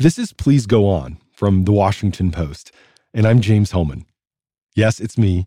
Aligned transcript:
This 0.00 0.16
is 0.16 0.32
Please 0.32 0.66
Go 0.66 0.88
On 0.88 1.18
from 1.32 1.64
The 1.64 1.72
Washington 1.72 2.30
Post, 2.30 2.70
and 3.12 3.26
I'm 3.26 3.40
James 3.40 3.72
Hohmann. 3.72 4.06
Yes, 4.76 5.00
it's 5.00 5.18
me. 5.18 5.44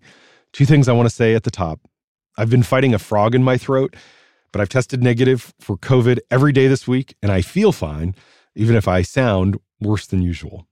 Two 0.52 0.66
things 0.66 0.90
I 0.90 0.92
want 0.92 1.08
to 1.08 1.16
say 1.16 1.36
at 1.36 1.44
the 1.44 1.52
top. 1.52 1.80
I've 2.38 2.50
been 2.50 2.62
fighting 2.62 2.94
a 2.94 3.00
frog 3.00 3.34
in 3.34 3.46
my 3.46 3.58
throat, 3.58 3.96
but 4.52 4.60
I've 4.60 4.68
tested 4.68 5.02
negative 5.02 5.54
for 5.62 5.78
COVID 5.78 6.20
every 6.30 6.52
day 6.52 6.68
this 6.68 6.86
week, 6.86 7.16
and 7.24 7.32
I 7.32 7.42
feel 7.42 7.72
fine, 7.72 8.14
even 8.54 8.76
if 8.76 8.90
I 8.90 9.04
sound 9.04 9.58
worse 9.80 10.06
than 10.06 10.22
usual. 10.22 10.68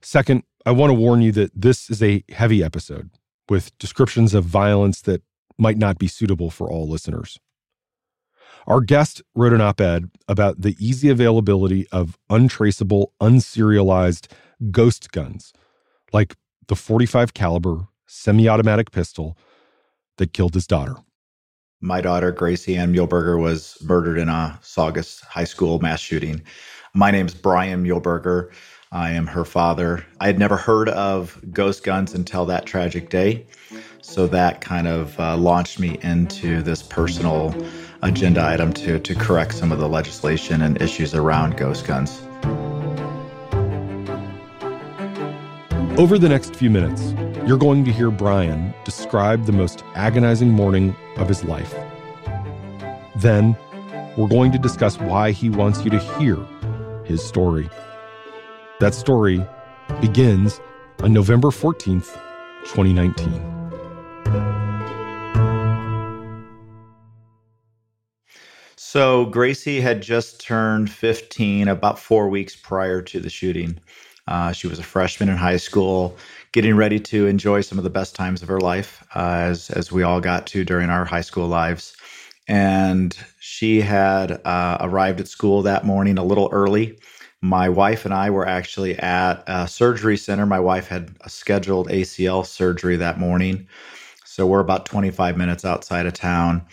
Second, 0.00 0.44
I 0.64 0.70
want 0.70 0.88
to 0.88 0.94
warn 0.94 1.20
you 1.20 1.32
that 1.32 1.50
this 1.54 1.90
is 1.90 2.02
a 2.02 2.24
heavy 2.30 2.64
episode 2.64 3.10
with 3.50 3.76
descriptions 3.76 4.32
of 4.32 4.46
violence 4.46 5.02
that 5.02 5.22
might 5.58 5.76
not 5.76 5.98
be 5.98 6.08
suitable 6.08 6.48
for 6.48 6.70
all 6.70 6.88
listeners. 6.88 7.38
Our 8.66 8.80
guest 8.80 9.22
wrote 9.36 9.52
an 9.52 9.60
op 9.60 9.80
ed 9.80 10.10
about 10.26 10.62
the 10.62 10.76
easy 10.80 11.08
availability 11.08 11.86
of 11.92 12.18
untraceable, 12.28 13.12
unserialized 13.20 14.26
ghost 14.72 15.12
guns, 15.12 15.52
like 16.12 16.34
the 16.66 16.74
45 16.74 17.32
caliber 17.32 17.86
semi-automatic 18.06 18.90
pistol 18.90 19.38
that 20.18 20.32
killed 20.32 20.54
his 20.54 20.66
daughter. 20.66 20.96
My 21.80 22.00
daughter, 22.00 22.32
Gracie 22.32 22.76
Ann 22.76 22.92
Muehlberger, 22.92 23.40
was 23.40 23.78
murdered 23.84 24.18
in 24.18 24.28
a 24.28 24.58
Saugus 24.62 25.20
High 25.20 25.44
School 25.44 25.78
mass 25.78 26.00
shooting. 26.00 26.42
My 26.92 27.12
name's 27.12 27.34
Bryan 27.34 27.84
Muehlberger. 27.84 28.50
I 28.90 29.10
am 29.10 29.28
her 29.28 29.44
father. 29.44 30.04
I 30.20 30.26
had 30.26 30.38
never 30.38 30.56
heard 30.56 30.88
of 30.88 31.40
ghost 31.52 31.84
guns 31.84 32.14
until 32.14 32.46
that 32.46 32.66
tragic 32.66 33.10
day. 33.10 33.46
So 34.00 34.26
that 34.28 34.60
kind 34.60 34.86
of 34.88 35.18
uh, 35.20 35.36
launched 35.36 35.78
me 35.78 35.98
into 36.02 36.62
this 36.62 36.82
personal 36.82 37.54
agenda 38.06 38.44
item 38.44 38.72
to, 38.72 38.98
to 38.98 39.14
correct 39.14 39.54
some 39.54 39.72
of 39.72 39.78
the 39.78 39.88
legislation 39.88 40.62
and 40.62 40.80
issues 40.80 41.14
around 41.14 41.56
ghost 41.56 41.86
guns. 41.86 42.22
Over 45.98 46.18
the 46.18 46.28
next 46.28 46.54
few 46.54 46.68
minutes, 46.68 47.14
you're 47.46 47.56
going 47.56 47.84
to 47.84 47.92
hear 47.92 48.10
Bryan 48.10 48.74
describe 48.84 49.46
the 49.46 49.52
most 49.52 49.82
agonizing 49.94 50.50
morning 50.50 50.94
of 51.16 51.28
his 51.28 51.42
life. 51.44 51.74
Then, 53.16 53.56
we're 54.16 54.28
going 54.28 54.52
to 54.52 54.58
discuss 54.58 54.98
why 54.98 55.30
he 55.30 55.48
wants 55.48 55.84
you 55.84 55.90
to 55.90 55.98
hear 55.98 56.36
his 57.04 57.24
story. 57.24 57.68
That 58.80 58.94
story 58.94 59.42
begins 60.00 60.60
on 61.00 61.12
November 61.12 61.48
14th, 61.48 62.12
2019. 62.64 63.55
So 68.96 69.26
Gracie 69.26 69.82
had 69.82 70.00
just 70.00 70.40
turned 70.40 70.90
15 70.90 71.68
about 71.68 71.98
four 71.98 72.30
weeks 72.30 72.56
prior 72.56 73.02
to 73.02 73.20
the 73.20 73.28
shooting. 73.28 73.78
Uh, 74.26 74.52
she 74.52 74.68
was 74.68 74.78
a 74.78 74.82
freshman 74.82 75.28
in 75.28 75.36
high 75.36 75.58
school, 75.58 76.16
getting 76.52 76.76
ready 76.76 76.98
to 77.00 77.26
enjoy 77.26 77.60
some 77.60 77.76
of 77.76 77.84
the 77.84 77.90
best 77.90 78.14
times 78.14 78.40
of 78.40 78.48
her 78.48 78.58
life, 78.58 79.06
uh, 79.14 79.36
as 79.50 79.68
as 79.68 79.92
we 79.92 80.02
all 80.02 80.18
got 80.18 80.46
to 80.46 80.64
during 80.64 80.88
our 80.88 81.04
high 81.04 81.20
school 81.20 81.46
lives. 81.46 81.94
And 82.48 83.14
she 83.38 83.82
had 83.82 84.40
uh, 84.46 84.78
arrived 84.80 85.20
at 85.20 85.28
school 85.28 85.60
that 85.60 85.84
morning 85.84 86.16
a 86.16 86.24
little 86.24 86.48
early. 86.50 86.98
My 87.42 87.68
wife 87.68 88.06
and 88.06 88.14
I 88.14 88.30
were 88.30 88.48
actually 88.48 88.98
at 89.00 89.44
a 89.46 89.68
surgery 89.68 90.16
center. 90.16 90.46
My 90.46 90.60
wife 90.60 90.88
had 90.88 91.14
a 91.20 91.28
scheduled 91.28 91.90
ACL 91.90 92.46
surgery 92.46 92.96
that 92.96 93.20
morning, 93.20 93.68
so 94.24 94.46
we're 94.46 94.60
about 94.60 94.86
25 94.86 95.36
minutes 95.36 95.66
outside 95.66 96.06
of 96.06 96.14
town. 96.14 96.66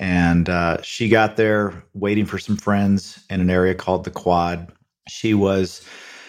And 0.00 0.48
uh, 0.48 0.80
she 0.82 1.08
got 1.08 1.36
there 1.36 1.82
waiting 1.94 2.24
for 2.24 2.38
some 2.38 2.56
friends 2.56 3.24
in 3.30 3.40
an 3.40 3.50
area 3.50 3.74
called 3.74 4.04
the 4.04 4.10
Quad. 4.10 4.72
She 5.08 5.34
was 5.34 5.82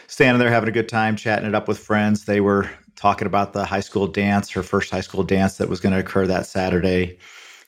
standing 0.07 0.39
there 0.39 0.49
having 0.49 0.69
a 0.69 0.73
good 0.73 0.89
time, 0.89 1.15
chatting 1.15 1.47
it 1.47 1.55
up 1.55 1.67
with 1.67 1.77
friends. 1.77 2.25
They 2.25 2.41
were 2.41 2.69
talking 2.95 3.27
about 3.27 3.53
the 3.53 3.65
high 3.65 3.79
school 3.79 4.07
dance, 4.07 4.49
her 4.51 4.63
first 4.63 4.91
high 4.91 5.01
school 5.01 5.23
dance 5.23 5.57
that 5.57 5.69
was 5.69 5.79
going 5.79 5.93
to 5.93 5.99
occur 5.99 6.25
that 6.27 6.47
Saturday. 6.47 7.19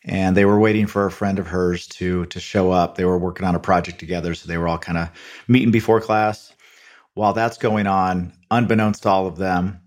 And 0.04 0.36
they 0.36 0.46
were 0.46 0.60
waiting 0.60 0.88
for 0.88 1.06
a 1.06 1.12
friend 1.12 1.38
of 1.38 1.46
hers 1.46 1.88
to 1.90 2.26
to 2.26 2.40
show 2.40 2.72
up. 2.72 2.96
They 2.96 3.06
were 3.06 3.20
working 3.20 3.46
on 3.46 3.54
a 3.54 3.60
project 3.60 4.00
together, 4.00 4.34
so 4.34 4.48
they 4.48 4.58
were 4.58 4.68
all 4.68 4.80
kind 4.80 4.98
of 4.98 5.10
meeting 5.48 5.70
before 5.70 6.02
class. 6.02 6.54
While 7.14 7.34
that's 7.34 7.58
going 7.58 7.86
on, 7.86 8.34
unbeknownst 8.50 9.04
to 9.04 9.10
all 9.10 9.28
of 9.28 9.38
them, 9.38 9.80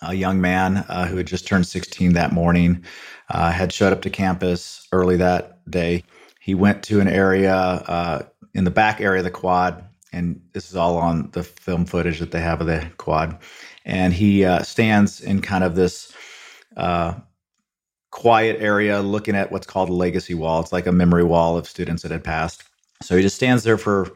a 0.00 0.14
young 0.14 0.40
man 0.40 0.78
uh, 0.88 1.06
who 1.06 1.16
had 1.16 1.26
just 1.26 1.46
turned 1.46 1.66
16 1.66 2.14
that 2.14 2.32
morning 2.32 2.84
uh, 3.30 3.50
had 3.50 3.72
showed 3.72 3.92
up 3.92 4.02
to 4.02 4.10
campus 4.10 4.86
early 4.92 5.16
that 5.16 5.57
day. 5.70 6.04
He 6.40 6.54
went 6.54 6.82
to 6.84 7.00
an 7.00 7.08
area 7.08 7.54
uh, 7.54 8.22
in 8.54 8.64
the 8.64 8.70
back 8.70 9.00
area 9.00 9.20
of 9.20 9.24
the 9.24 9.30
quad, 9.30 9.84
and 10.12 10.40
this 10.52 10.70
is 10.70 10.76
all 10.76 10.96
on 10.96 11.30
the 11.32 11.42
film 11.42 11.84
footage 11.84 12.18
that 12.20 12.30
they 12.30 12.40
have 12.40 12.60
of 12.60 12.66
the 12.66 12.90
quad. 12.96 13.38
And 13.84 14.12
he 14.12 14.44
uh, 14.44 14.62
stands 14.62 15.20
in 15.20 15.42
kind 15.42 15.64
of 15.64 15.74
this 15.74 16.12
uh, 16.76 17.14
quiet 18.10 18.60
area 18.60 19.00
looking 19.00 19.36
at 19.36 19.52
what's 19.52 19.66
called 19.66 19.90
a 19.90 19.94
legacy 19.94 20.34
wall. 20.34 20.60
It's 20.60 20.72
like 20.72 20.86
a 20.86 20.92
memory 20.92 21.24
wall 21.24 21.56
of 21.56 21.68
students 21.68 22.02
that 22.02 22.12
had 22.12 22.24
passed. 22.24 22.64
So 23.02 23.16
he 23.16 23.22
just 23.22 23.36
stands 23.36 23.62
there 23.62 23.78
for 23.78 24.10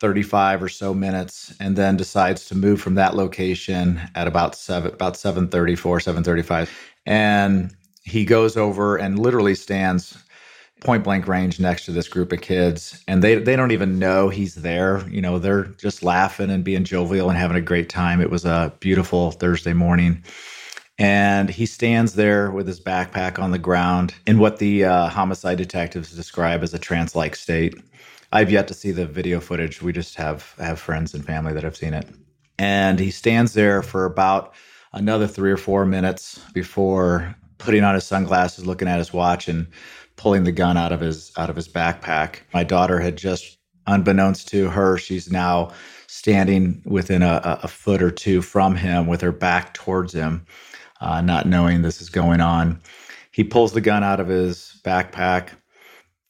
35 0.00 0.62
or 0.62 0.68
so 0.68 0.92
minutes 0.92 1.54
and 1.58 1.76
then 1.76 1.96
decides 1.96 2.46
to 2.46 2.54
move 2.54 2.80
from 2.80 2.94
that 2.96 3.16
location 3.16 4.00
at 4.14 4.28
about 4.28 4.54
7 4.54 4.92
about 4.92 5.16
734 5.16 6.00
735 6.00 6.70
and 7.06 7.74
he 8.02 8.24
goes 8.24 8.56
over 8.56 8.96
and 8.96 9.18
literally 9.18 9.54
stands 9.54 10.22
point 10.80 11.04
blank 11.04 11.26
range 11.26 11.58
next 11.58 11.86
to 11.86 11.90
this 11.92 12.08
group 12.08 12.32
of 12.32 12.40
kids 12.40 13.02
and 13.08 13.22
they 13.22 13.36
they 13.36 13.56
don't 13.56 13.72
even 13.72 13.98
know 13.98 14.28
he's 14.28 14.56
there. 14.56 15.08
You 15.08 15.20
know 15.20 15.38
they're 15.38 15.64
just 15.64 16.02
laughing 16.02 16.50
and 16.50 16.64
being 16.64 16.84
jovial 16.84 17.30
and 17.30 17.38
having 17.38 17.56
a 17.56 17.62
great 17.62 17.88
time. 17.88 18.20
It 18.20 18.30
was 18.30 18.44
a 18.44 18.72
beautiful 18.80 19.30
thursday 19.32 19.72
morning. 19.72 20.22
And 20.98 21.50
he 21.50 21.66
stands 21.66 22.14
there 22.14 22.50
with 22.50 22.66
his 22.66 22.80
backpack 22.80 23.38
on 23.38 23.50
the 23.50 23.58
ground 23.58 24.14
in 24.26 24.38
what 24.38 24.58
the 24.58 24.84
uh, 24.84 25.08
homicide 25.08 25.58
detectives 25.58 26.14
describe 26.14 26.62
as 26.62 26.72
a 26.72 26.78
trance-like 26.78 27.36
state. 27.36 27.74
I've 28.32 28.50
yet 28.50 28.66
to 28.68 28.74
see 28.74 28.92
the 28.92 29.06
video 29.06 29.40
footage. 29.40 29.82
We 29.82 29.92
just 29.92 30.14
have 30.16 30.54
have 30.58 30.78
friends 30.78 31.14
and 31.14 31.24
family 31.24 31.52
that 31.52 31.64
have 31.64 31.76
seen 31.76 31.94
it. 31.94 32.08
And 32.58 32.98
he 32.98 33.10
stands 33.10 33.52
there 33.52 33.82
for 33.82 34.06
about 34.06 34.54
another 34.92 35.26
three 35.26 35.50
or 35.50 35.58
four 35.58 35.84
minutes 35.84 36.40
before 36.54 37.34
putting 37.58 37.84
on 37.84 37.94
his 37.94 38.04
sunglasses, 38.04 38.66
looking 38.66 38.88
at 38.88 38.98
his 38.98 39.12
watch, 39.12 39.48
and 39.48 39.66
pulling 40.16 40.44
the 40.44 40.52
gun 40.52 40.76
out 40.76 40.92
of 40.92 41.00
his 41.00 41.32
out 41.36 41.50
of 41.50 41.56
his 41.56 41.68
backpack. 41.68 42.40
My 42.54 42.64
daughter 42.64 43.00
had 43.00 43.16
just, 43.16 43.58
unbeknownst 43.86 44.48
to 44.48 44.70
her, 44.70 44.98
she's 44.98 45.30
now 45.30 45.72
standing 46.08 46.82
within 46.86 47.22
a, 47.22 47.60
a 47.62 47.68
foot 47.68 48.02
or 48.02 48.10
two 48.10 48.42
from 48.42 48.76
him 48.76 49.06
with 49.06 49.20
her 49.22 49.32
back 49.32 49.74
towards 49.74 50.14
him, 50.14 50.46
uh, 51.00 51.20
not 51.20 51.46
knowing 51.46 51.82
this 51.82 52.00
is 52.00 52.10
going 52.10 52.40
on. 52.40 52.80
He 53.32 53.44
pulls 53.44 53.72
the 53.72 53.80
gun 53.82 54.04
out 54.04 54.20
of 54.20 54.28
his 54.28 54.80
backpack, 54.84 55.50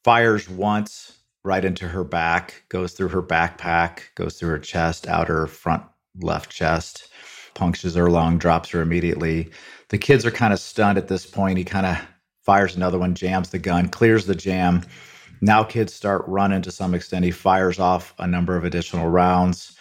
fires 0.03 0.49
once 0.49 1.17
right 1.43 1.65
into 1.65 1.87
her 1.87 2.03
back, 2.03 2.63
goes 2.69 2.93
through 2.93 3.09
her 3.09 3.23
backpack, 3.23 4.01
goes 4.15 4.39
through 4.39 4.49
her 4.49 4.59
chest, 4.59 5.07
outer 5.07 5.47
front 5.47 5.83
left 6.19 6.51
chest, 6.51 7.09
punctures 7.55 7.95
her 7.95 8.09
lung, 8.09 8.37
drops 8.37 8.69
her 8.71 8.81
immediately 8.81 9.51
the 9.89 9.97
kids 9.97 10.25
are 10.25 10.31
kind 10.31 10.53
of 10.53 10.59
stunned 10.59 10.97
at 10.97 11.07
this 11.07 11.25
point. 11.25 11.57
He 11.57 11.63
kind 11.63 11.85
of 11.85 11.97
fires 12.47 12.77
another 12.77 12.97
one, 12.97 13.13
jams 13.13 13.49
the 13.49 13.59
gun, 13.59 13.89
clears 13.89 14.25
the 14.25 14.33
jam. 14.33 14.81
Now 15.41 15.65
kids 15.65 15.93
start 15.93 16.23
running 16.27 16.61
to 16.61 16.71
some 16.71 16.93
extent. 16.93 17.25
He 17.25 17.31
fires 17.31 17.77
off 17.77 18.13
a 18.19 18.25
number 18.25 18.55
of 18.55 18.63
additional 18.63 19.09
rounds, 19.09 19.77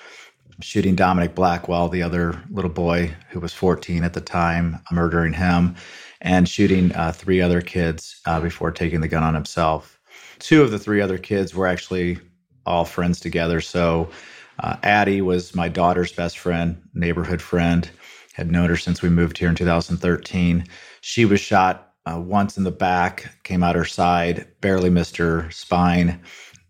shooting 0.61 0.97
Dominic 0.97 1.37
Blackwell, 1.37 1.89
the 1.89 2.03
other 2.03 2.43
little 2.51 2.71
boy 2.71 3.15
who 3.31 3.39
was 3.39 3.53
14 3.53 4.03
at 4.03 4.15
the 4.15 4.21
time, 4.21 4.81
murdering 4.91 5.33
him, 5.33 5.77
and 6.21 6.49
shooting 6.49 6.93
uh, 6.97 7.13
three 7.13 7.41
other 7.41 7.61
kids 7.61 8.21
uh, 8.27 8.41
before 8.41 8.73
taking 8.73 9.01
the 9.01 9.07
gun 9.07 9.23
on 9.23 9.35
himself. 9.35 10.01
Two 10.41 10.61
of 10.65 10.73
the 10.73 10.79
three 10.79 11.01
other 11.01 11.19
kids 11.19 11.55
were 11.55 11.69
actually 11.69 12.19
all 12.67 12.85
friends 12.85 13.21
together. 13.21 13.61
So 13.61 14.11
uh, 14.59 14.75
Addie 14.83 15.23
was 15.23 15.55
my 15.55 15.69
daughter's 15.69 16.11
best 16.11 16.37
friend, 16.37 16.83
neighborhood 16.95 17.41
friend 17.41 17.89
had 18.33 18.51
known 18.51 18.71
her 18.71 18.77
since 18.77 19.03
we 19.03 19.09
moved 19.09 19.39
here 19.39 19.49
in 19.49 19.55
2013. 19.55 20.65
She 21.01 21.25
was 21.25 21.41
shot 21.41 21.87
uh, 22.07 22.21
once 22.21 22.57
in 22.57 22.65
the 22.65 22.71
back, 22.71 23.31
came 23.43 23.63
out 23.63 23.75
her 23.75 23.85
side, 23.85 24.47
barely 24.61 24.91
missed 24.91 25.17
her 25.17 25.51
spine. 25.51 26.21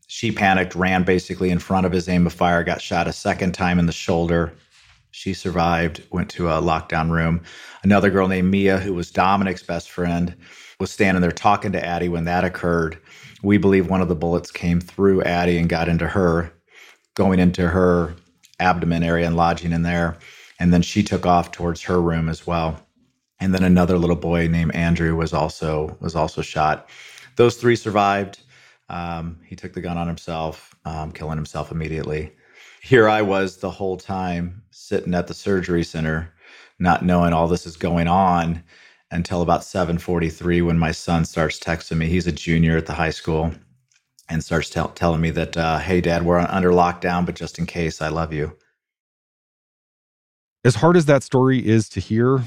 She 0.06 0.33
panicked, 0.33 0.75
ran 0.75 1.05
basically 1.05 1.50
in 1.50 1.59
front 1.59 1.87
of 1.87 1.93
his 1.93 2.09
aim 2.09 2.27
of 2.27 2.33
fire, 2.33 2.65
got 2.65 2.81
shot 2.81 3.09
a 3.09 3.12
second 3.12 3.53
time 3.53 3.79
in 3.79 3.87
the 3.87 3.93
shoulder. 3.93 4.55
She 5.11 5.35
survived, 5.35 6.03
went 6.11 6.31
to 6.31 6.49
a 6.49 6.62
lockdown 6.62 7.11
room. 7.11 7.43
Another 7.83 8.11
girl 8.11 8.29
named 8.29 8.50
Mia, 8.50 8.79
who 8.79 8.94
was 8.94 9.11
Dominic's 9.11 9.62
best 9.62 9.91
friend, 9.91 10.35
was 10.81 10.91
standing 10.91 11.23
there 11.23 11.33
talking 11.33 11.73
to 11.73 11.85
Addie 11.85 12.09
when 12.09 12.25
that 12.25 12.44
occurred. 12.44 12.99
We 13.43 13.59
believe 13.59 13.88
one 13.88 14.03
of 14.03 14.09
the 14.09 14.15
bullets 14.15 14.50
came 14.50 14.81
through 14.81 15.23
Addie 15.23 15.59
and 15.59 15.69
got 15.69 15.88
into 15.88 16.06
her, 16.06 16.53
going 17.15 17.38
into 17.38 17.69
her 17.69 18.15
abdomen 18.59 19.03
area 19.03 19.27
and 19.27 19.37
lodging 19.37 19.73
in 19.73 19.83
there 19.83 20.17
and 20.59 20.73
then 20.73 20.83
she 20.83 21.03
took 21.03 21.27
off 21.27 21.53
towards 21.53 21.83
her 21.83 22.00
room 22.00 22.29
as 22.29 22.47
well 22.47 22.86
and 23.41 23.55
then 23.55 23.65
another 23.65 23.99
little 23.99 24.17
boy 24.17 24.49
named 24.49 24.75
andrew 24.75 25.17
was 25.17 25.33
also 25.33 25.97
was 26.00 26.17
also 26.17 26.43
shot 26.43 26.88
those 27.37 27.56
three 27.56 27.77
survived 27.77 28.41
um, 28.91 29.38
he 29.44 29.56
took 29.56 29.73
the 29.73 29.81
gun 29.81 29.99
on 29.99 30.06
himself 30.09 30.75
um, 30.85 31.12
killing 31.12 31.37
himself 31.38 31.73
immediately 31.73 32.33
here 32.83 33.09
I 33.09 33.23
was 33.23 33.56
the 33.59 33.71
whole 33.71 33.97
time 33.97 34.62
sitting 34.71 35.15
at 35.15 35.27
the 35.27 35.35
surgery 35.35 35.83
center, 35.85 36.33
not 36.79 37.05
knowing 37.05 37.33
all 37.33 37.49
this 37.49 37.67
is 37.67 37.77
going 37.77 38.06
on 38.09 38.62
until 39.11 39.43
about 39.43 39.62
7:43 39.65 40.62
when 40.62 40.79
my 40.79 40.93
son 40.93 41.25
starts 41.25 41.59
texting 41.59 41.99
me. 41.99 42.06
He's 42.06 42.29
a 42.29 42.33
junior 42.33 42.77
at 42.77 42.87
the 42.87 42.93
high 42.94 43.11
school 43.11 43.53
and 44.29 44.44
starts 44.44 44.71
tell, 44.71 44.88
telling 44.91 45.21
me 45.21 45.31
that, 45.33 45.56
uh, 45.56 45.79
"Hey, 45.79 46.00
Dad, 46.00 46.25
we're 46.25 46.38
under 46.38 46.71
lockdown, 46.71 47.27
but 47.27 47.35
just 47.37 47.59
in 47.59 47.67
case, 47.67 48.00
I 48.03 48.09
love 48.09 48.33
you." 48.33 48.56
As 50.65 50.77
hard 50.77 50.97
as 50.97 51.06
that 51.06 51.23
story 51.25 51.67
is 51.67 51.88
to 51.91 52.00
hear, 52.00 52.43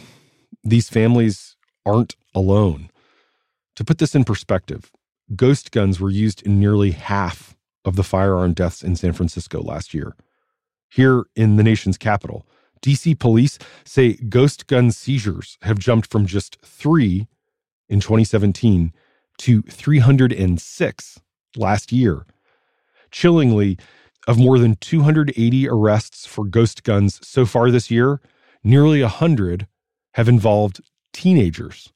these 0.63 0.89
families 0.89 1.55
aren't 1.85 2.15
alone. 2.35 2.89
To 3.75 3.85
put 3.85 3.97
this 3.97 4.15
in 4.15 4.23
perspective, 4.23 4.91
ghost 5.35 5.71
guns 5.71 5.99
were 5.99 6.09
used 6.09 6.41
in 6.43 6.59
nearly 6.59 6.91
half 6.91 7.55
of 7.85 7.95
the 7.95 8.03
firearm 8.03 8.53
deaths 8.53 8.83
in 8.83 8.95
San 8.95 9.13
Francisco 9.13 9.61
last 9.61 9.93
year. 9.93 10.15
Here 10.89 11.23
in 11.35 11.55
the 11.55 11.63
nation's 11.63 11.97
capital, 11.97 12.45
DC 12.81 13.19
police 13.19 13.57
say 13.85 14.13
ghost 14.13 14.67
gun 14.67 14.91
seizures 14.91 15.57
have 15.61 15.79
jumped 15.79 16.09
from 16.09 16.25
just 16.25 16.57
three 16.61 17.27
in 17.87 17.99
2017 17.99 18.93
to 19.39 19.61
306 19.63 21.21
last 21.55 21.91
year. 21.91 22.25
Chillingly, 23.11 23.77
of 24.27 24.37
more 24.37 24.59
than 24.59 24.75
280 24.75 25.67
arrests 25.67 26.25
for 26.25 26.45
ghost 26.45 26.83
guns 26.83 27.19
so 27.27 27.45
far 27.45 27.71
this 27.71 27.89
year, 27.89 28.21
nearly 28.63 29.01
100 29.01 29.67
have 30.13 30.27
involved 30.27 30.81
teenagers. 31.13 31.91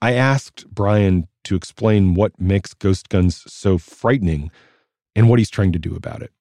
I 0.00 0.12
asked 0.12 0.68
Bryan 0.68 1.26
to 1.44 1.56
explain 1.56 2.14
what 2.14 2.38
makes 2.40 2.74
ghost 2.74 3.08
guns 3.08 3.42
so 3.46 3.78
frightening 3.78 4.50
and 5.16 5.28
what 5.28 5.38
he's 5.38 5.50
trying 5.50 5.72
to 5.72 5.78
do 5.78 5.96
about 5.96 6.22
it. 6.22 6.32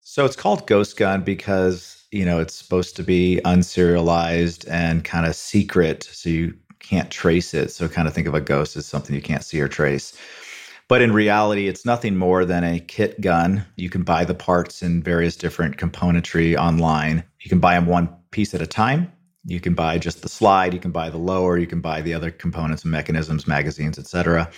So 0.00 0.24
it's 0.24 0.36
called 0.36 0.66
Ghost 0.66 0.96
Gun 0.96 1.22
because, 1.22 2.06
you 2.12 2.24
know, 2.24 2.40
it's 2.40 2.54
supposed 2.54 2.96
to 2.96 3.02
be 3.02 3.40
unserialized 3.44 4.66
and 4.70 5.04
kind 5.04 5.26
of 5.26 5.34
secret 5.34 6.04
so 6.04 6.30
you 6.30 6.54
can't 6.78 7.10
trace 7.10 7.52
it. 7.52 7.70
So 7.70 7.88
kind 7.88 8.08
of 8.08 8.14
think 8.14 8.26
of 8.26 8.34
a 8.34 8.40
ghost 8.40 8.76
as 8.76 8.86
something 8.86 9.14
you 9.14 9.20
can't 9.20 9.44
see 9.44 9.60
or 9.60 9.68
trace. 9.68 10.16
But 10.88 11.02
in 11.02 11.12
reality, 11.12 11.68
it's 11.68 11.84
nothing 11.84 12.16
more 12.16 12.46
than 12.46 12.64
a 12.64 12.80
kit 12.80 13.20
gun. 13.20 13.66
You 13.76 13.90
can 13.90 14.02
buy 14.02 14.24
the 14.24 14.34
parts 14.34 14.82
in 14.82 15.02
various 15.02 15.36
different 15.36 15.76
componentry 15.76 16.56
online. 16.56 17.22
You 17.40 17.50
can 17.50 17.60
buy 17.60 17.74
them 17.74 17.86
one 17.86 18.08
piece 18.30 18.54
at 18.54 18.62
a 18.62 18.66
time. 18.66 19.12
You 19.44 19.60
can 19.60 19.74
buy 19.74 19.98
just 19.98 20.22
the 20.22 20.28
slide, 20.28 20.74
you 20.74 20.80
can 20.80 20.90
buy 20.90 21.10
the 21.10 21.18
lower, 21.18 21.56
you 21.56 21.66
can 21.66 21.80
buy 21.80 22.02
the 22.02 22.12
other 22.12 22.30
components 22.30 22.82
and 22.82 22.92
mechanisms, 22.92 23.46
magazines, 23.46 23.98
etc. 23.98 24.50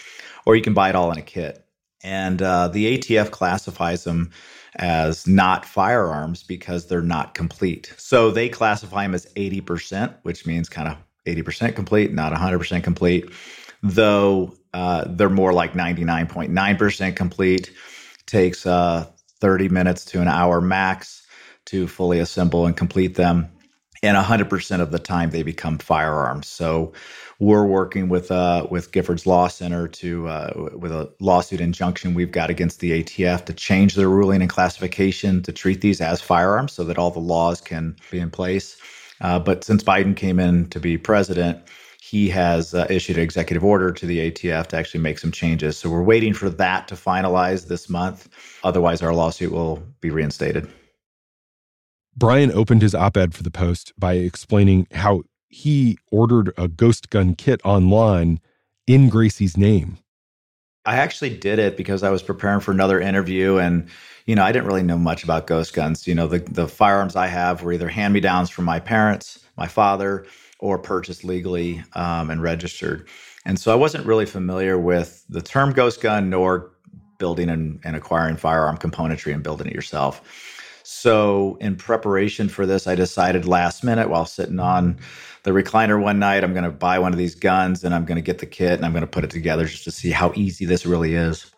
Or 0.47 0.57
you 0.57 0.63
can 0.63 0.75
buy 0.75 0.89
it 0.89 0.97
all 0.97 1.13
in 1.13 1.19
a 1.19 1.23
kit. 1.23 1.65
And 2.03 2.41
uh, 2.41 2.69
the 2.69 2.99
ATF 2.99 3.31
classifies 3.31 4.05
them 4.05 4.31
as 4.77 5.27
not 5.27 5.65
firearms 5.65 6.43
because 6.43 6.87
they're 6.87 7.03
not 7.03 7.35
complete. 7.35 7.93
So 7.99 8.31
they 8.31 8.49
classify 8.49 9.03
them 9.03 9.15
as 9.15 9.27
80%, 9.35 10.15
which 10.23 10.47
means 10.47 10.69
kind 10.69 10.89
of 10.89 10.97
80% 11.27 11.75
complete, 11.75 12.13
not 12.13 12.33
100% 12.33 12.83
complete, 12.83 13.31
though 13.83 14.55
uh, 14.73 15.05
they're 15.09 15.29
more 15.29 15.53
like 15.53 15.75
99.9% 15.75 17.17
complete. 17.17 17.73
Takes 18.27 18.65
uh, 18.65 19.07
30 19.41 19.69
minutes 19.69 20.05
to 20.07 20.21
an 20.21 20.29
hour 20.29 20.61
max 20.61 21.27
to 21.67 21.87
fully 21.87 22.21
assemble 22.21 22.67
and 22.67 22.77
complete 22.77 23.17
them. 23.17 23.51
And 24.03 24.17
100% 24.17 24.81
of 24.81 24.93
the 24.93 24.99
time 24.99 25.31
they 25.31 25.43
become 25.43 25.77
firearms. 25.77 26.49
So 26.49 26.93
we're 27.39 27.67
working 27.67 28.09
with 28.09 28.31
uh, 28.31 28.67
with 28.71 28.93
Giffords 28.93 29.27
Law 29.27 29.49
Center 29.49 29.89
to 29.89 30.29
uh, 30.29 30.69
with 30.75 30.93
a 30.93 31.13
lawsuit 31.21 31.61
injunction 31.61 32.15
we've 32.15 32.33
got 32.33 32.51
against 32.51 32.81
the 32.81 33.03
ATF 33.03 33.45
to 33.47 33.53
change 33.53 33.95
their 33.95 34.09
ruling 34.09 34.43
and 34.43 34.51
classification 34.51 35.43
to 35.43 35.53
treat 35.53 35.81
these 35.81 36.01
as 36.01 36.21
firearms, 36.21 36.73
so 36.73 36.85
that 36.85 36.99
all 36.99 37.11
the 37.11 37.19
laws 37.19 37.61
can 37.61 37.97
be 38.11 38.21
in 38.21 38.31
place. 38.31 38.77
Uh, 39.21 39.39
but 39.39 39.65
since 39.65 39.83
Biden 39.83 40.17
came 40.17 40.39
in 40.39 40.69
to 40.69 40.81
be 40.81 40.97
president, 40.97 41.59
he 42.01 42.29
has 42.29 42.75
uh, 42.75 42.87
issued 42.91 43.17
an 43.17 43.23
executive 43.23 43.65
order 43.65 43.93
to 43.93 44.07
the 44.07 44.31
ATF 44.31 44.69
to 44.69 44.77
actually 44.77 45.01
make 45.01 45.19
some 45.19 45.33
changes. 45.33 45.79
So 45.79 45.89
we're 45.91 46.03
waiting 46.03 46.35
for 46.35 46.51
that 46.51 46.89
to 46.89 46.95
finalize 46.95 47.69
this 47.69 47.89
month. 47.89 48.29
Otherwise, 48.65 49.03
our 49.03 49.15
lawsuit 49.15 49.53
will 49.53 49.83
be 50.01 50.11
reinstated. 50.11 50.71
Bryan 52.17 52.53
opened 52.53 52.83
his 52.83 52.95
op 52.95 53.17
ed 53.17 53.35
for 53.35 53.43
the 53.43 53.51
Post 53.51 53.93
by 53.99 54.15
explaining 54.15 54.87
how 54.93 55.23
he 55.49 55.99
ordered 56.11 56.53
a 56.57 56.69
ghost 56.69 57.11
gun 57.11 57.35
kit 57.35 57.61
online 57.65 58.41
in 58.87 59.09
Gracie's 59.09 59.57
name. 59.57 59.99
I 60.87 60.97
actually 60.97 61.37
did 61.37 61.59
it 61.59 61.77
because 61.77 62.03
I 62.03 62.11
was 62.11 62.23
preparing 62.23 62.61
for 62.61 62.73
another 62.73 63.01
interview 63.01 63.59
and 63.59 63.89
you 64.27 64.37
know, 64.37 64.45
I 64.45 64.53
didn't 64.53 64.69
really 64.69 64.83
know 64.83 64.99
much 64.99 65.25
about 65.25 65.47
ghost 65.47 65.75
guns. 65.75 66.07
You 66.07 66.15
know, 66.15 66.29
the 66.29 66.39
the 66.39 66.69
firearms 66.69 67.17
I 67.17 67.27
have 67.27 67.63
were 67.63 67.73
either 67.73 67.89
hand-me-downs 67.89 68.49
from 68.49 68.65
my 68.65 68.79
parents, 68.79 69.45
my 69.57 69.67
father, 69.67 70.27
or 70.61 70.79
purchased 70.79 71.25
legally 71.25 71.83
um, 71.95 72.31
and 72.31 72.41
registered. 72.41 73.09
And 73.45 73.59
so 73.59 73.73
I 73.73 73.75
wasn't 73.75 74.07
really 74.07 74.27
familiar 74.27 74.79
with 74.79 75.25
the 75.29 75.41
term 75.41 75.73
ghost 75.73 76.01
gun 76.01 76.31
nor 76.31 76.71
building 77.19 77.49
and, 77.49 77.81
and 77.85 77.97
acquiring 77.97 78.37
firearm 78.37 78.77
componentry 78.77 79.35
and 79.35 79.43
building 79.43 79.67
it 79.67 79.75
yourself. 79.75 80.23
So, 80.83 81.57
in 81.61 81.77
preparation 81.77 82.49
for 82.49 82.67
this, 82.67 82.87
I 82.87 82.95
decided 82.95 83.47
last 83.47 83.85
minute 83.85 84.09
while 84.09 84.27
sitting 84.27 84.59
on 84.59 84.99
the 85.43 85.51
recliner 85.51 86.01
one 86.01 86.19
night, 86.19 86.45
I'm 86.45 86.53
going 86.53 86.65
to 86.65 86.71
buy 86.71 86.99
one 86.99 87.13
of 87.13 87.19
these 87.19 87.35
guns 87.35 87.85
and 87.85 87.95
I'm 87.95 88.05
going 88.05 88.17
to 88.17 88.23
get 88.23 88.39
the 88.39 88.47
kit 88.47 88.73
and 88.73 88.85
I'm 88.85 88.93
going 88.93 89.03
to 89.03 89.07
put 89.07 89.25
it 89.25 89.31
together 89.31 89.65
just 89.65 89.85
to 89.85 89.91
see 89.91 90.11
how 90.11 90.33
easy 90.35 90.65
this 90.65 90.85
really 90.85 91.15
is. 91.15 91.51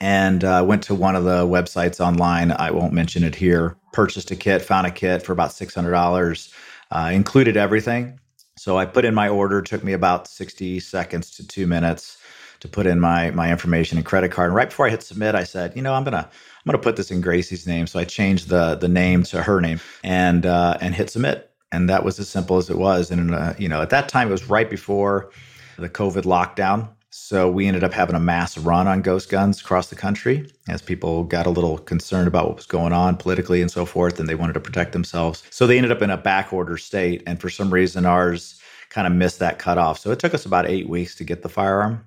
And 0.00 0.44
I 0.44 0.58
uh, 0.58 0.64
went 0.64 0.82
to 0.84 0.94
one 0.94 1.16
of 1.16 1.24
the 1.24 1.44
websites 1.44 2.00
online. 2.00 2.52
I 2.52 2.70
won't 2.70 2.92
mention 2.92 3.24
it 3.24 3.34
here. 3.34 3.76
Purchased 3.92 4.30
a 4.30 4.36
kit, 4.36 4.62
found 4.62 4.86
a 4.86 4.90
kit 4.90 5.22
for 5.22 5.32
about 5.32 5.50
$600, 5.50 6.52
uh, 6.90 7.10
included 7.12 7.56
everything. 7.56 8.20
So 8.56 8.78
I 8.78 8.86
put 8.86 9.04
in 9.04 9.14
my 9.14 9.28
order. 9.28 9.62
Took 9.62 9.82
me 9.82 9.92
about 9.92 10.28
60 10.28 10.80
seconds 10.80 11.30
to 11.32 11.46
two 11.46 11.66
minutes 11.66 12.18
to 12.60 12.68
put 12.68 12.86
in 12.86 13.00
my 13.00 13.30
my 13.30 13.50
information 13.50 13.98
and 13.98 14.06
credit 14.06 14.32
card. 14.32 14.48
And 14.48 14.56
right 14.56 14.68
before 14.68 14.86
I 14.86 14.90
hit 14.90 15.02
submit, 15.02 15.34
I 15.34 15.44
said, 15.44 15.74
you 15.76 15.82
know, 15.82 15.94
I'm 15.94 16.04
gonna 16.04 16.28
I'm 16.28 16.72
gonna 16.72 16.78
put 16.78 16.96
this 16.96 17.10
in 17.10 17.20
Gracie's 17.20 17.66
name. 17.66 17.86
So 17.86 17.98
I 17.98 18.04
changed 18.04 18.48
the 18.48 18.74
the 18.74 18.88
name 18.88 19.22
to 19.24 19.42
her 19.42 19.60
name 19.60 19.80
and 20.02 20.46
uh, 20.46 20.78
and 20.80 20.94
hit 20.94 21.10
submit. 21.10 21.50
And 21.70 21.88
that 21.90 22.04
was 22.04 22.18
as 22.18 22.28
simple 22.28 22.56
as 22.56 22.70
it 22.70 22.78
was. 22.78 23.10
And 23.10 23.34
uh, 23.34 23.54
you 23.58 23.68
know, 23.68 23.82
at 23.82 23.90
that 23.90 24.08
time, 24.08 24.28
it 24.28 24.32
was 24.32 24.48
right 24.48 24.68
before 24.68 25.30
the 25.78 25.88
COVID 25.88 26.22
lockdown. 26.22 26.88
So 27.10 27.50
we 27.50 27.66
ended 27.66 27.84
up 27.84 27.92
having 27.94 28.14
a 28.14 28.20
mass 28.20 28.58
run 28.58 28.86
on 28.86 29.00
ghost 29.00 29.30
guns 29.30 29.60
across 29.60 29.88
the 29.88 29.96
country 29.96 30.50
as 30.68 30.82
people 30.82 31.24
got 31.24 31.46
a 31.46 31.50
little 31.50 31.78
concerned 31.78 32.28
about 32.28 32.46
what 32.46 32.56
was 32.56 32.66
going 32.66 32.92
on 32.92 33.16
politically 33.16 33.62
and 33.62 33.70
so 33.70 33.86
forth, 33.86 34.20
and 34.20 34.28
they 34.28 34.34
wanted 34.34 34.52
to 34.54 34.60
protect 34.60 34.92
themselves. 34.92 35.42
So 35.50 35.66
they 35.66 35.78
ended 35.78 35.92
up 35.92 36.02
in 36.02 36.10
a 36.10 36.18
back 36.18 36.52
order 36.52 36.76
state. 36.76 37.22
And 37.26 37.40
for 37.40 37.48
some 37.48 37.72
reason, 37.72 38.04
ours 38.04 38.60
kind 38.90 39.06
of 39.06 39.12
missed 39.12 39.38
that 39.38 39.58
cutoff. 39.58 39.98
So 39.98 40.10
it 40.10 40.18
took 40.18 40.34
us 40.34 40.44
about 40.44 40.66
eight 40.68 40.88
weeks 40.88 41.14
to 41.16 41.24
get 41.24 41.42
the 41.42 41.48
firearm 41.48 42.04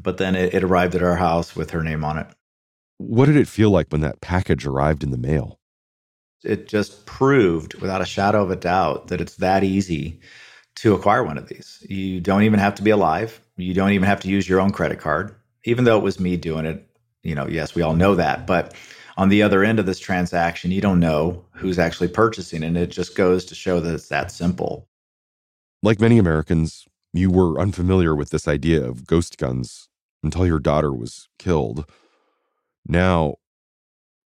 but 0.00 0.18
then 0.18 0.34
it, 0.34 0.54
it 0.54 0.64
arrived 0.64 0.94
at 0.94 1.02
our 1.02 1.16
house 1.16 1.56
with 1.56 1.70
her 1.70 1.82
name 1.82 2.04
on 2.04 2.18
it. 2.18 2.26
What 2.98 3.26
did 3.26 3.36
it 3.36 3.48
feel 3.48 3.70
like 3.70 3.88
when 3.90 4.00
that 4.00 4.20
package 4.20 4.66
arrived 4.66 5.02
in 5.02 5.10
the 5.10 5.18
mail? 5.18 5.58
It 6.44 6.68
just 6.68 7.06
proved 7.06 7.74
without 7.74 8.00
a 8.00 8.06
shadow 8.06 8.42
of 8.42 8.50
a 8.50 8.56
doubt 8.56 9.08
that 9.08 9.20
it's 9.20 9.36
that 9.36 9.64
easy 9.64 10.20
to 10.76 10.94
acquire 10.94 11.24
one 11.24 11.38
of 11.38 11.48
these. 11.48 11.84
You 11.88 12.20
don't 12.20 12.42
even 12.42 12.60
have 12.60 12.74
to 12.76 12.82
be 12.82 12.90
alive. 12.90 13.40
You 13.56 13.74
don't 13.74 13.90
even 13.90 14.06
have 14.06 14.20
to 14.20 14.28
use 14.28 14.48
your 14.48 14.60
own 14.60 14.70
credit 14.70 15.00
card. 15.00 15.34
Even 15.64 15.84
though 15.84 15.98
it 15.98 16.04
was 16.04 16.20
me 16.20 16.36
doing 16.36 16.64
it, 16.64 16.88
you 17.24 17.34
know, 17.34 17.48
yes, 17.48 17.74
we 17.74 17.82
all 17.82 17.94
know 17.94 18.14
that. 18.14 18.46
But 18.46 18.74
on 19.16 19.28
the 19.28 19.42
other 19.42 19.64
end 19.64 19.80
of 19.80 19.86
this 19.86 19.98
transaction, 19.98 20.70
you 20.70 20.80
don't 20.80 21.00
know 21.00 21.44
who's 21.52 21.78
actually 21.78 22.08
purchasing. 22.08 22.62
And 22.62 22.76
it 22.76 22.90
just 22.90 23.16
goes 23.16 23.44
to 23.46 23.56
show 23.56 23.80
that 23.80 23.92
it's 23.92 24.08
that 24.08 24.30
simple. 24.30 24.88
Like 25.82 26.00
many 26.00 26.18
Americans, 26.18 26.86
you 27.18 27.30
were 27.30 27.60
unfamiliar 27.60 28.14
with 28.14 28.30
this 28.30 28.46
idea 28.48 28.82
of 28.82 29.06
ghost 29.06 29.36
guns 29.36 29.88
until 30.22 30.46
your 30.46 30.60
daughter 30.60 30.92
was 30.92 31.28
killed. 31.38 31.84
Now, 32.86 33.36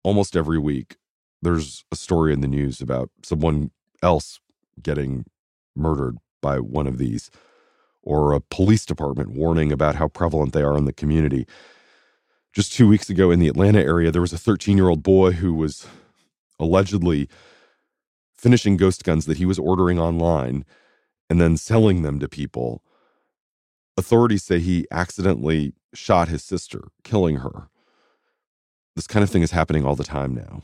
almost 0.03 0.37
every 0.37 0.59
week, 0.59 0.97
there's 1.41 1.83
a 1.91 1.95
story 1.95 2.31
in 2.31 2.41
the 2.41 2.47
news 2.47 2.81
about 2.81 3.09
someone 3.23 3.71
else 4.01 4.39
getting 4.81 5.25
murdered 5.75 6.17
by 6.41 6.59
one 6.59 6.87
of 6.87 6.97
these, 6.97 7.31
or 8.03 8.33
a 8.33 8.39
police 8.39 8.85
department 8.85 9.31
warning 9.31 9.71
about 9.71 9.95
how 9.95 10.07
prevalent 10.07 10.53
they 10.53 10.61
are 10.61 10.77
in 10.77 10.85
the 10.85 10.93
community. 10.93 11.47
Just 12.53 12.71
two 12.71 12.87
weeks 12.87 13.09
ago 13.09 13.31
in 13.31 13.39
the 13.39 13.47
Atlanta 13.47 13.79
area, 13.79 14.11
there 14.11 14.21
was 14.21 14.33
a 14.33 14.37
13 14.37 14.77
year 14.77 14.89
old 14.89 15.03
boy 15.03 15.31
who 15.31 15.53
was 15.53 15.87
allegedly 16.59 17.27
finishing 18.33 18.77
ghost 18.77 19.03
guns 19.03 19.25
that 19.25 19.37
he 19.37 19.45
was 19.45 19.59
ordering 19.59 19.99
online 19.99 20.63
and 21.29 21.39
then 21.41 21.57
selling 21.57 22.01
them 22.01 22.19
to 22.19 22.27
people. 22.27 22.83
Authorities 23.97 24.43
say 24.43 24.59
he 24.59 24.85
accidentally 24.91 25.73
shot 25.93 26.27
his 26.27 26.43
sister, 26.43 26.89
killing 27.03 27.37
her. 27.37 27.69
This 28.95 29.07
kind 29.07 29.23
of 29.23 29.29
thing 29.29 29.41
is 29.41 29.51
happening 29.51 29.85
all 29.85 29.95
the 29.95 30.03
time 30.03 30.33
now. 30.33 30.61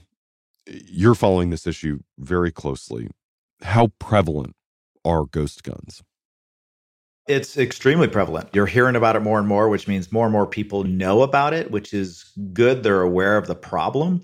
You're 0.68 1.16
following 1.16 1.50
this 1.50 1.68
issue 1.68 2.00
very 2.18 2.52
closely. 2.52 3.10
How 3.62 3.88
prevalent 4.00 4.56
are 5.04 5.26
ghost 5.26 5.64
guns? 5.64 6.04
It's 7.28 7.58
extremely 7.58 8.08
prevalent. 8.08 8.50
You're 8.54 8.66
hearing 8.66 8.96
about 8.96 9.16
it 9.16 9.22
more 9.22 9.40
and 9.40 9.48
more, 9.48 9.70
which 9.70 9.88
means 9.88 10.12
more 10.12 10.26
and 10.26 10.34
more 10.34 10.48
people 10.48 10.84
know 10.84 11.22
about 11.22 11.54
it, 11.54 11.72
which 11.72 11.94
is 11.94 12.32
good. 12.54 12.84
They're 12.84 13.02
aware 13.02 13.38
of 13.38 13.48
the 13.48 13.56
problem 13.56 14.24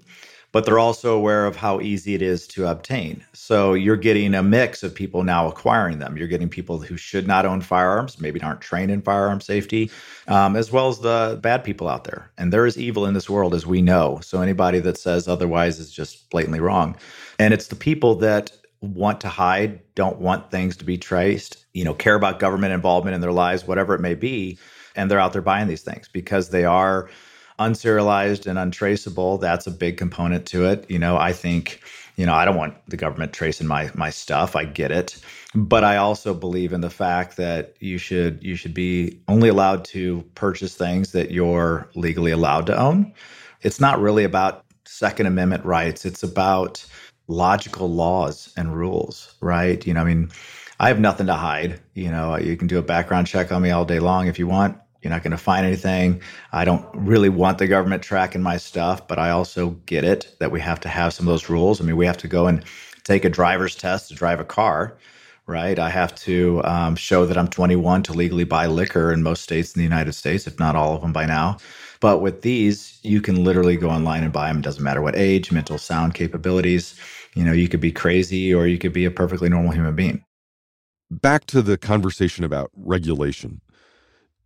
but 0.57 0.65
they're 0.65 0.79
also 0.79 1.15
aware 1.15 1.45
of 1.45 1.55
how 1.55 1.79
easy 1.81 2.15
it 2.15 2.21
is 2.23 2.47
to 2.47 2.65
obtain. 2.65 3.23
So 3.31 3.75
you're 3.75 3.95
getting 3.95 4.33
a 4.33 4.41
mix 4.41 4.81
of 4.81 4.95
people 4.95 5.23
now 5.23 5.47
acquiring 5.47 5.99
them. 5.99 6.17
You're 6.17 6.27
getting 6.27 6.49
people 6.49 6.79
who 6.79 6.97
should 6.97 7.27
not 7.27 7.45
own 7.45 7.61
firearms, 7.61 8.19
maybe 8.19 8.41
aren't 8.41 8.61
trained 8.61 8.89
in 8.89 9.03
firearm 9.03 9.39
safety, 9.39 9.91
um, 10.27 10.55
as 10.55 10.71
well 10.71 10.87
as 10.87 10.97
the 10.97 11.37
bad 11.43 11.63
people 11.63 11.87
out 11.87 12.05
there. 12.05 12.31
And 12.39 12.51
there 12.51 12.65
is 12.65 12.75
evil 12.75 13.05
in 13.05 13.13
this 13.13 13.29
world, 13.29 13.53
as 13.53 13.67
we 13.67 13.83
know. 13.83 14.19
So 14.23 14.41
anybody 14.41 14.79
that 14.79 14.97
says 14.97 15.27
otherwise 15.27 15.77
is 15.77 15.91
just 15.91 16.27
blatantly 16.31 16.59
wrong. 16.59 16.97
And 17.37 17.53
it's 17.53 17.67
the 17.67 17.75
people 17.75 18.15
that 18.15 18.51
want 18.81 19.21
to 19.21 19.27
hide, 19.27 19.79
don't 19.93 20.17
want 20.17 20.49
things 20.49 20.75
to 20.77 20.85
be 20.85 20.97
traced, 20.97 21.67
you 21.75 21.83
know, 21.83 21.93
care 21.93 22.15
about 22.15 22.39
government 22.39 22.73
involvement 22.73 23.13
in 23.13 23.21
their 23.21 23.31
lives, 23.31 23.67
whatever 23.67 23.93
it 23.93 24.01
may 24.01 24.15
be. 24.15 24.57
And 24.95 25.11
they're 25.11 25.19
out 25.19 25.33
there 25.33 25.43
buying 25.43 25.67
these 25.67 25.83
things 25.83 26.09
because 26.11 26.49
they 26.49 26.65
are 26.65 27.11
unserialized 27.59 28.45
and 28.45 28.57
untraceable, 28.57 29.37
that's 29.37 29.67
a 29.67 29.71
big 29.71 29.97
component 29.97 30.45
to 30.47 30.65
it. 30.65 30.89
You 30.89 30.99
know, 30.99 31.17
I 31.17 31.33
think, 31.33 31.81
you 32.15 32.25
know, 32.25 32.33
I 32.33 32.45
don't 32.45 32.55
want 32.55 32.75
the 32.87 32.97
government 32.97 33.33
tracing 33.33 33.67
my 33.67 33.89
my 33.95 34.09
stuff. 34.09 34.55
I 34.55 34.65
get 34.65 34.91
it. 34.91 35.19
But 35.55 35.83
I 35.83 35.97
also 35.97 36.33
believe 36.33 36.73
in 36.73 36.81
the 36.81 36.89
fact 36.89 37.37
that 37.37 37.75
you 37.79 37.97
should 37.97 38.43
you 38.43 38.55
should 38.55 38.73
be 38.73 39.19
only 39.27 39.49
allowed 39.49 39.85
to 39.85 40.23
purchase 40.35 40.75
things 40.75 41.11
that 41.13 41.31
you're 41.31 41.89
legally 41.95 42.31
allowed 42.31 42.65
to 42.67 42.77
own. 42.77 43.13
It's 43.61 43.79
not 43.79 43.99
really 43.99 44.23
about 44.23 44.63
Second 44.85 45.25
Amendment 45.25 45.65
rights. 45.65 46.05
It's 46.05 46.23
about 46.23 46.85
logical 47.27 47.89
laws 47.89 48.53
and 48.55 48.75
rules, 48.75 49.35
right? 49.41 49.85
You 49.85 49.93
know, 49.93 50.01
I 50.01 50.05
mean, 50.05 50.29
I 50.79 50.87
have 50.89 50.99
nothing 50.99 51.27
to 51.27 51.33
hide. 51.33 51.79
You 51.93 52.11
know, 52.11 52.37
you 52.37 52.55
can 52.55 52.67
do 52.67 52.77
a 52.77 52.83
background 52.83 53.27
check 53.27 53.51
on 53.51 53.61
me 53.61 53.71
all 53.71 53.85
day 53.85 53.99
long 53.99 54.27
if 54.27 54.37
you 54.37 54.47
want. 54.47 54.77
You're 55.07 55.15
not 55.15 55.23
going 55.23 55.31
to 55.31 55.37
find 55.37 55.65
anything. 55.65 56.21
I 56.51 56.65
don't 56.65 56.85
really 56.93 57.29
want 57.29 57.59
the 57.59 57.67
government 57.67 58.03
tracking 58.03 58.41
my 58.41 58.57
stuff, 58.57 59.07
but 59.07 59.17
I 59.17 59.29
also 59.29 59.69
get 59.85 60.03
it 60.03 60.35
that 60.39 60.51
we 60.51 60.59
have 60.59 60.81
to 60.81 60.89
have 60.89 61.13
some 61.13 61.25
of 61.25 61.31
those 61.31 61.47
rules. 61.47 61.79
I 61.79 61.85
mean, 61.85 61.95
we 61.95 62.05
have 62.05 62.17
to 62.17 62.27
go 62.27 62.45
and 62.45 62.61
take 63.05 63.23
a 63.23 63.29
driver's 63.29 63.73
test 63.73 64.09
to 64.09 64.15
drive 64.15 64.41
a 64.41 64.43
car, 64.43 64.97
right? 65.45 65.79
I 65.79 65.89
have 65.89 66.13
to 66.15 66.61
um, 66.65 66.97
show 66.97 67.25
that 67.25 67.37
I'm 67.37 67.47
21 67.47 68.03
to 68.03 68.11
legally 68.11 68.43
buy 68.43 68.65
liquor 68.65 69.13
in 69.13 69.23
most 69.23 69.43
states 69.43 69.73
in 69.73 69.79
the 69.79 69.85
United 69.85 70.11
States, 70.11 70.45
if 70.45 70.59
not 70.59 70.75
all 70.75 70.93
of 70.93 71.01
them 71.03 71.13
by 71.13 71.25
now. 71.25 71.55
But 72.01 72.21
with 72.21 72.41
these, 72.41 72.99
you 73.01 73.21
can 73.21 73.45
literally 73.45 73.77
go 73.77 73.89
online 73.89 74.25
and 74.25 74.33
buy 74.33 74.49
them. 74.49 74.57
It 74.57 74.63
doesn't 74.63 74.83
matter 74.83 75.01
what 75.01 75.15
age, 75.15 75.53
mental 75.53 75.77
sound 75.77 76.15
capabilities. 76.15 76.99
You 77.33 77.45
know, 77.45 77.53
you 77.53 77.69
could 77.69 77.79
be 77.79 77.93
crazy 77.93 78.53
or 78.53 78.67
you 78.67 78.77
could 78.77 78.91
be 78.91 79.05
a 79.05 79.11
perfectly 79.11 79.47
normal 79.47 79.71
human 79.71 79.95
being. 79.95 80.25
Back 81.09 81.45
to 81.45 81.61
the 81.61 81.77
conversation 81.77 82.43
about 82.43 82.71
regulation. 82.75 83.61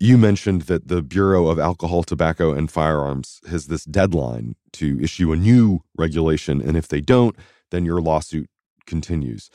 You 0.01 0.17
mentioned 0.17 0.63
that 0.63 0.88
the 0.88 1.03
Bureau 1.03 1.46
of 1.46 1.60
Alcohol, 1.60 2.01
Tobacco, 2.01 2.53
and 2.53 2.72
Firearms 2.72 3.39
has 3.48 3.67
this 3.67 3.86
deadline 3.86 4.55
to 4.74 5.00
issue 5.00 5.31
a 5.31 5.36
new 5.36 5.81
regulation, 5.96 6.60
and 6.60 6.75
if 6.75 6.88
they 6.88 7.01
don't, 7.01 7.36
then 7.70 7.86
your 7.86 8.01
lawsuit 8.01 8.50
continues. 8.88 9.51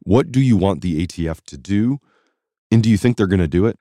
What 0.00 0.30
do 0.30 0.38
you 0.38 0.58
want 0.58 0.82
the 0.82 1.06
ATF 1.06 1.40
to 1.46 1.56
do? 1.56 1.98
And 2.70 2.82
do 2.82 2.90
you 2.90 2.98
think 2.98 3.16
they're 3.16 3.26
going 3.26 3.40
to 3.40 3.48
do 3.48 3.64
it? 3.64 3.78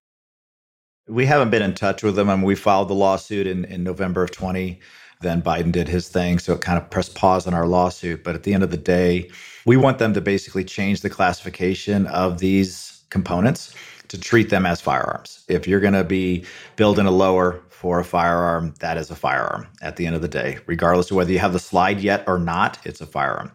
We 1.09 1.25
haven't 1.25 1.49
been 1.49 1.61
in 1.61 1.73
touch 1.73 2.01
with 2.01 2.15
them. 2.15 2.29
I 2.29 2.35
mean, 2.37 2.45
we 2.45 2.55
filed 2.55 2.87
the 2.87 2.95
lawsuit 2.95 3.45
in, 3.45 3.65
in 3.65 3.83
November 3.83 4.23
of 4.23 4.31
20. 4.31 4.79
Then 5.19 5.41
Biden 5.41 5.73
did 5.73 5.89
his 5.89 6.07
thing. 6.07 6.39
So 6.39 6.53
it 6.53 6.61
kind 6.61 6.81
of 6.81 6.89
pressed 6.89 7.15
pause 7.15 7.45
on 7.45 7.53
our 7.53 7.67
lawsuit. 7.67 8.23
But 8.23 8.35
at 8.35 8.43
the 8.43 8.53
end 8.53 8.63
of 8.63 8.71
the 8.71 8.77
day, 8.77 9.29
we 9.65 9.75
want 9.75 9.97
them 9.97 10.13
to 10.13 10.21
basically 10.21 10.63
change 10.63 11.01
the 11.01 11.09
classification 11.09 12.07
of 12.07 12.39
these 12.39 13.03
components 13.09 13.75
to 14.09 14.19
treat 14.19 14.49
them 14.49 14.65
as 14.65 14.81
firearms. 14.81 15.43
If 15.47 15.67
you're 15.67 15.79
going 15.79 15.93
to 15.93 16.03
be 16.03 16.45
building 16.75 17.05
a 17.05 17.11
lower 17.11 17.61
for 17.69 17.99
a 17.99 18.05
firearm, 18.05 18.73
that 18.79 18.97
is 18.97 19.09
a 19.09 19.15
firearm 19.15 19.67
at 19.81 19.95
the 19.95 20.05
end 20.05 20.15
of 20.15 20.21
the 20.21 20.27
day, 20.27 20.59
regardless 20.65 21.09
of 21.09 21.17
whether 21.17 21.31
you 21.31 21.39
have 21.39 21.53
the 21.53 21.59
slide 21.59 22.01
yet 22.01 22.23
or 22.27 22.37
not, 22.37 22.77
it's 22.85 23.01
a 23.01 23.05
firearm. 23.05 23.51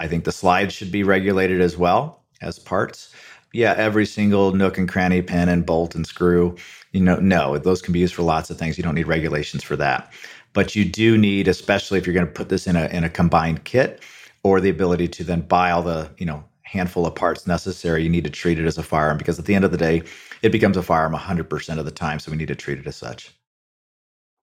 I 0.00 0.08
think 0.08 0.24
the 0.24 0.32
slide 0.32 0.72
should 0.72 0.90
be 0.90 1.04
regulated 1.04 1.60
as 1.60 1.76
well 1.76 2.20
as 2.40 2.58
parts. 2.58 3.14
Yeah, 3.52 3.74
every 3.76 4.04
single 4.04 4.52
nook 4.52 4.76
and 4.76 4.88
cranny, 4.88 5.22
pin 5.22 5.48
and 5.48 5.64
bolt 5.64 5.94
and 5.94 6.06
screw, 6.06 6.56
you 6.92 7.00
know, 7.00 7.16
no, 7.16 7.58
those 7.58 7.82
can 7.82 7.92
be 7.92 7.98
used 8.00 8.14
for 8.14 8.22
lots 8.22 8.50
of 8.50 8.58
things. 8.58 8.76
You 8.76 8.84
don't 8.84 8.94
need 8.94 9.06
regulations 9.06 9.62
for 9.62 9.76
that. 9.76 10.12
But 10.52 10.74
you 10.74 10.84
do 10.84 11.18
need, 11.18 11.48
especially 11.48 11.98
if 11.98 12.06
you're 12.06 12.14
going 12.14 12.26
to 12.26 12.32
put 12.32 12.48
this 12.48 12.66
in 12.66 12.76
a 12.76 12.86
in 12.86 13.04
a 13.04 13.10
combined 13.10 13.64
kit, 13.64 14.02
or 14.42 14.60
the 14.60 14.70
ability 14.70 15.08
to 15.08 15.24
then 15.24 15.42
buy 15.42 15.70
all 15.70 15.82
the, 15.82 16.10
you 16.18 16.26
know, 16.26 16.42
handful 16.70 17.06
of 17.06 17.14
parts 17.14 17.46
necessary, 17.46 18.02
you 18.02 18.10
need 18.10 18.24
to 18.24 18.30
treat 18.30 18.58
it 18.58 18.66
as 18.66 18.76
a 18.76 18.82
firearm 18.82 19.18
because 19.18 19.38
at 19.38 19.46
the 19.46 19.54
end 19.54 19.64
of 19.64 19.70
the 19.70 19.78
day, 19.78 20.02
it 20.42 20.52
becomes 20.52 20.76
a 20.76 20.82
firearm 20.82 21.14
100% 21.14 21.78
of 21.78 21.84
the 21.84 21.90
time. 21.90 22.18
So 22.18 22.30
we 22.30 22.36
need 22.36 22.48
to 22.48 22.54
treat 22.54 22.78
it 22.78 22.86
as 22.86 22.96
such. 22.96 23.34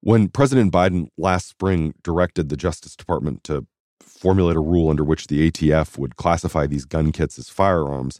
When 0.01 0.29
President 0.29 0.73
Biden 0.73 1.07
last 1.17 1.47
spring 1.47 1.93
directed 2.03 2.49
the 2.49 2.57
Justice 2.57 2.95
Department 2.95 3.43
to 3.45 3.65
formulate 4.01 4.55
a 4.55 4.61
rule 4.61 4.89
under 4.89 5.03
which 5.03 5.27
the 5.27 5.49
ATF 5.49 5.97
would 5.97 6.15
classify 6.15 6.67
these 6.67 6.85
gun 6.85 7.11
kits 7.11 7.37
as 7.37 7.49
firearms, 7.49 8.19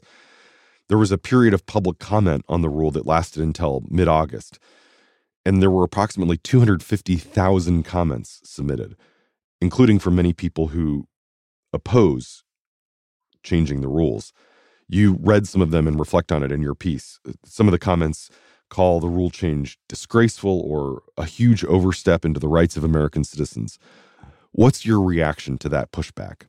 there 0.88 0.98
was 0.98 1.12
a 1.12 1.18
period 1.18 1.52
of 1.52 1.66
public 1.66 1.98
comment 1.98 2.44
on 2.48 2.62
the 2.62 2.68
rule 2.68 2.90
that 2.92 3.06
lasted 3.06 3.42
until 3.42 3.82
mid 3.88 4.08
August. 4.08 4.58
And 5.44 5.62
there 5.62 5.70
were 5.70 5.84
approximately 5.84 6.36
250,000 6.38 7.84
comments 7.84 8.40
submitted, 8.44 8.96
including 9.60 9.98
from 9.98 10.16
many 10.16 10.32
people 10.32 10.68
who 10.68 11.06
oppose 11.72 12.42
changing 13.46 13.80
the 13.80 13.88
rules. 13.88 14.32
You 14.88 15.18
read 15.20 15.46
some 15.46 15.62
of 15.62 15.70
them 15.70 15.86
and 15.88 15.98
reflect 15.98 16.30
on 16.30 16.42
it 16.42 16.52
in 16.52 16.60
your 16.62 16.74
piece. 16.74 17.18
Uh, 17.26 17.32
some 17.44 17.66
of 17.66 17.72
the 17.72 17.78
comments 17.78 18.28
call 18.68 19.00
the 19.00 19.08
rule 19.08 19.30
change 19.30 19.78
disgraceful 19.88 20.60
or 20.60 21.02
a 21.16 21.24
huge 21.24 21.64
overstep 21.64 22.24
into 22.24 22.40
the 22.40 22.48
rights 22.48 22.76
of 22.76 22.84
American 22.84 23.24
citizens. 23.24 23.78
What's 24.52 24.84
your 24.84 25.00
reaction 25.00 25.56
to 25.58 25.68
that 25.70 25.92
pushback? 25.92 26.48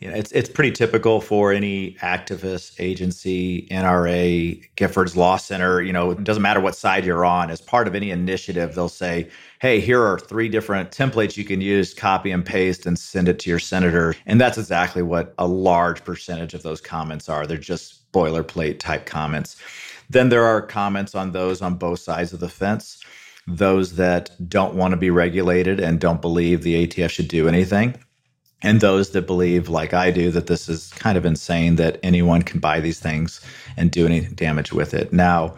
You 0.00 0.08
know, 0.08 0.16
it's 0.16 0.32
it's 0.32 0.48
pretty 0.48 0.72
typical 0.72 1.20
for 1.20 1.52
any 1.52 1.92
activist 2.00 2.72
agency, 2.78 3.68
NRA, 3.70 4.64
Giffords 4.76 5.14
Law 5.14 5.36
Center. 5.36 5.82
You 5.82 5.92
know, 5.92 6.12
it 6.12 6.24
doesn't 6.24 6.42
matter 6.42 6.58
what 6.60 6.74
side 6.74 7.04
you're 7.04 7.26
on. 7.26 7.50
As 7.50 7.60
part 7.60 7.86
of 7.86 7.94
any 7.94 8.10
initiative, 8.10 8.74
they'll 8.74 8.88
say, 8.88 9.28
"Hey, 9.60 9.78
here 9.78 10.02
are 10.02 10.18
three 10.18 10.48
different 10.48 10.90
templates 10.90 11.36
you 11.36 11.44
can 11.44 11.60
use, 11.60 11.92
copy 11.92 12.30
and 12.30 12.46
paste, 12.46 12.86
and 12.86 12.98
send 12.98 13.28
it 13.28 13.38
to 13.40 13.50
your 13.50 13.58
senator." 13.58 14.14
And 14.24 14.40
that's 14.40 14.56
exactly 14.56 15.02
what 15.02 15.34
a 15.36 15.46
large 15.46 16.02
percentage 16.02 16.54
of 16.54 16.62
those 16.62 16.80
comments 16.80 17.28
are. 17.28 17.46
They're 17.46 17.58
just 17.58 18.10
boilerplate 18.10 18.78
type 18.78 19.04
comments. 19.04 19.56
Then 20.08 20.30
there 20.30 20.44
are 20.44 20.62
comments 20.62 21.14
on 21.14 21.32
those 21.32 21.60
on 21.60 21.74
both 21.74 22.00
sides 22.00 22.32
of 22.32 22.40
the 22.40 22.48
fence. 22.48 23.00
Those 23.46 23.96
that 23.96 24.30
don't 24.48 24.74
want 24.74 24.92
to 24.92 24.96
be 24.96 25.10
regulated 25.10 25.78
and 25.78 26.00
don't 26.00 26.22
believe 26.22 26.62
the 26.62 26.86
ATF 26.86 27.10
should 27.10 27.28
do 27.28 27.48
anything 27.48 27.96
and 28.62 28.80
those 28.80 29.10
that 29.10 29.26
believe, 29.26 29.68
like 29.68 29.94
I 29.94 30.10
do, 30.10 30.30
that 30.32 30.46
this 30.46 30.68
is 30.68 30.92
kind 30.94 31.16
of 31.16 31.24
insane 31.24 31.76
that 31.76 31.98
anyone 32.02 32.42
can 32.42 32.60
buy 32.60 32.80
these 32.80 33.00
things 33.00 33.40
and 33.76 33.90
do 33.90 34.06
any 34.06 34.20
damage 34.20 34.72
with 34.72 34.94
it. 34.94 35.12
Now, 35.12 35.56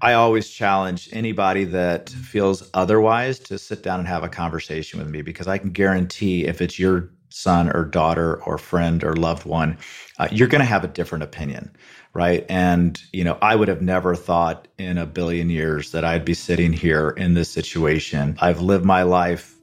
I 0.00 0.12
always 0.12 0.48
challenge 0.48 1.08
anybody 1.12 1.64
that 1.64 2.10
feels 2.10 2.68
otherwise 2.74 3.38
to 3.40 3.58
sit 3.58 3.82
down 3.82 3.98
and 3.98 4.08
have 4.08 4.24
a 4.24 4.28
conversation 4.28 4.98
with 4.98 5.08
me 5.08 5.22
because 5.22 5.48
I 5.48 5.56
can 5.58 5.70
guarantee 5.70 6.44
if 6.44 6.60
it's 6.60 6.78
your 6.78 7.10
son 7.30 7.70
or 7.74 7.84
daughter 7.84 8.42
or 8.42 8.58
friend 8.58 9.02
or 9.04 9.16
loved 9.16 9.46
one, 9.46 9.78
uh, 10.18 10.28
you're 10.30 10.48
going 10.48 10.60
to 10.60 10.66
have 10.66 10.84
a 10.84 10.88
different 10.88 11.24
opinion, 11.24 11.74
right? 12.12 12.44
And, 12.48 13.00
you 13.12 13.24
know, 13.24 13.38
I 13.40 13.56
would 13.56 13.68
have 13.68 13.82
never 13.82 14.14
thought 14.14 14.68
in 14.78 14.98
a 14.98 15.06
billion 15.06 15.50
years 15.50 15.92
that 15.92 16.04
I'd 16.04 16.24
be 16.24 16.34
sitting 16.34 16.72
here 16.72 17.10
in 17.10 17.34
this 17.34 17.50
situation. 17.50 18.36
I've 18.40 18.60
lived 18.60 18.84
my 18.84 19.02
life 19.02 19.55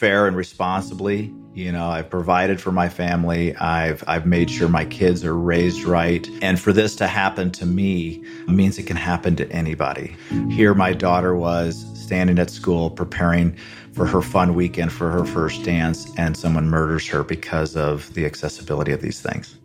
fair 0.00 0.26
and 0.26 0.34
responsibly. 0.34 1.30
You 1.52 1.70
know, 1.72 1.90
I've 1.90 2.08
provided 2.08 2.58
for 2.58 2.72
my 2.72 2.88
family. 2.88 3.54
I've 3.56 4.02
I've 4.06 4.24
made 4.24 4.50
sure 4.50 4.66
my 4.66 4.86
kids 4.86 5.22
are 5.26 5.36
raised 5.36 5.84
right. 5.84 6.26
And 6.40 6.58
for 6.58 6.72
this 6.72 6.96
to 6.96 7.06
happen 7.06 7.50
to 7.52 7.66
me 7.66 8.24
means 8.48 8.78
it 8.78 8.86
can 8.86 8.96
happen 8.96 9.36
to 9.36 9.52
anybody. 9.52 10.16
Here 10.48 10.72
my 10.72 10.94
daughter 10.94 11.36
was 11.36 11.84
standing 12.02 12.38
at 12.38 12.48
school 12.48 12.88
preparing 12.88 13.54
for 13.92 14.06
her 14.06 14.22
fun 14.22 14.54
weekend 14.54 14.90
for 14.90 15.10
her 15.10 15.26
first 15.26 15.64
dance 15.64 16.10
and 16.16 16.34
someone 16.34 16.70
murders 16.70 17.06
her 17.08 17.22
because 17.22 17.76
of 17.76 18.14
the 18.14 18.24
accessibility 18.24 18.92
of 18.92 19.02
these 19.02 19.20
things. 19.20 19.58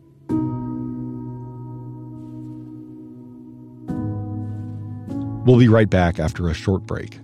We'll 5.46 5.60
be 5.60 5.70
right 5.70 5.90
back 5.90 6.20
after 6.20 6.50
a 6.50 6.54
short 6.54 6.84
break. 6.84 7.20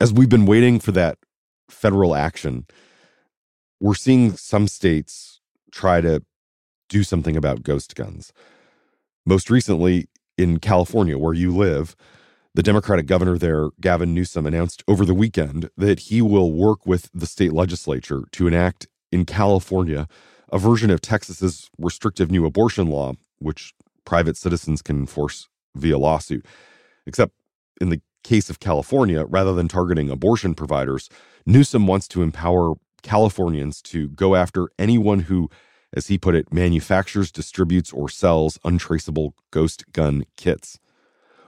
As 0.00 0.12
we've 0.12 0.28
been 0.28 0.46
waiting 0.46 0.78
for 0.78 0.92
that 0.92 1.18
federal 1.68 2.14
action, 2.14 2.66
we're 3.80 3.94
seeing 3.94 4.36
some 4.36 4.68
states 4.68 5.40
try 5.70 6.00
to 6.00 6.22
do 6.88 7.02
something 7.02 7.36
about 7.36 7.62
ghost 7.62 7.94
guns. 7.94 8.32
Most 9.26 9.50
recently, 9.50 10.08
in 10.36 10.58
California, 10.58 11.18
where 11.18 11.34
you 11.34 11.54
live, 11.54 11.94
The 12.54 12.62
Democratic 12.62 13.06
governor 13.06 13.38
there, 13.38 13.68
Gavin 13.80 14.14
Newsom, 14.14 14.46
announced 14.46 14.82
over 14.88 15.04
the 15.04 15.14
weekend 15.14 15.70
that 15.76 16.00
he 16.00 16.22
will 16.22 16.52
work 16.52 16.86
with 16.86 17.10
the 17.12 17.26
state 17.26 17.52
legislature 17.52 18.22
to 18.32 18.46
enact 18.46 18.88
in 19.12 19.24
California 19.24 20.08
a 20.50 20.58
version 20.58 20.90
of 20.90 21.00
Texas's 21.00 21.70
restrictive 21.78 22.30
new 22.30 22.46
abortion 22.46 22.88
law, 22.88 23.12
which 23.38 23.74
private 24.04 24.36
citizens 24.36 24.80
can 24.80 24.96
enforce 24.96 25.48
via 25.76 25.98
lawsuit. 25.98 26.46
Except 27.06 27.32
in 27.80 27.90
the 27.90 28.00
case 28.24 28.50
of 28.50 28.60
California, 28.60 29.24
rather 29.24 29.54
than 29.54 29.68
targeting 29.68 30.10
abortion 30.10 30.54
providers, 30.54 31.08
Newsom 31.46 31.86
wants 31.86 32.08
to 32.08 32.22
empower 32.22 32.74
Californians 33.02 33.80
to 33.82 34.08
go 34.08 34.34
after 34.34 34.68
anyone 34.78 35.20
who, 35.20 35.48
as 35.94 36.08
he 36.08 36.18
put 36.18 36.34
it, 36.34 36.52
manufactures, 36.52 37.30
distributes, 37.30 37.92
or 37.92 38.08
sells 38.08 38.58
untraceable 38.64 39.34
ghost 39.50 39.84
gun 39.92 40.24
kits. 40.36 40.78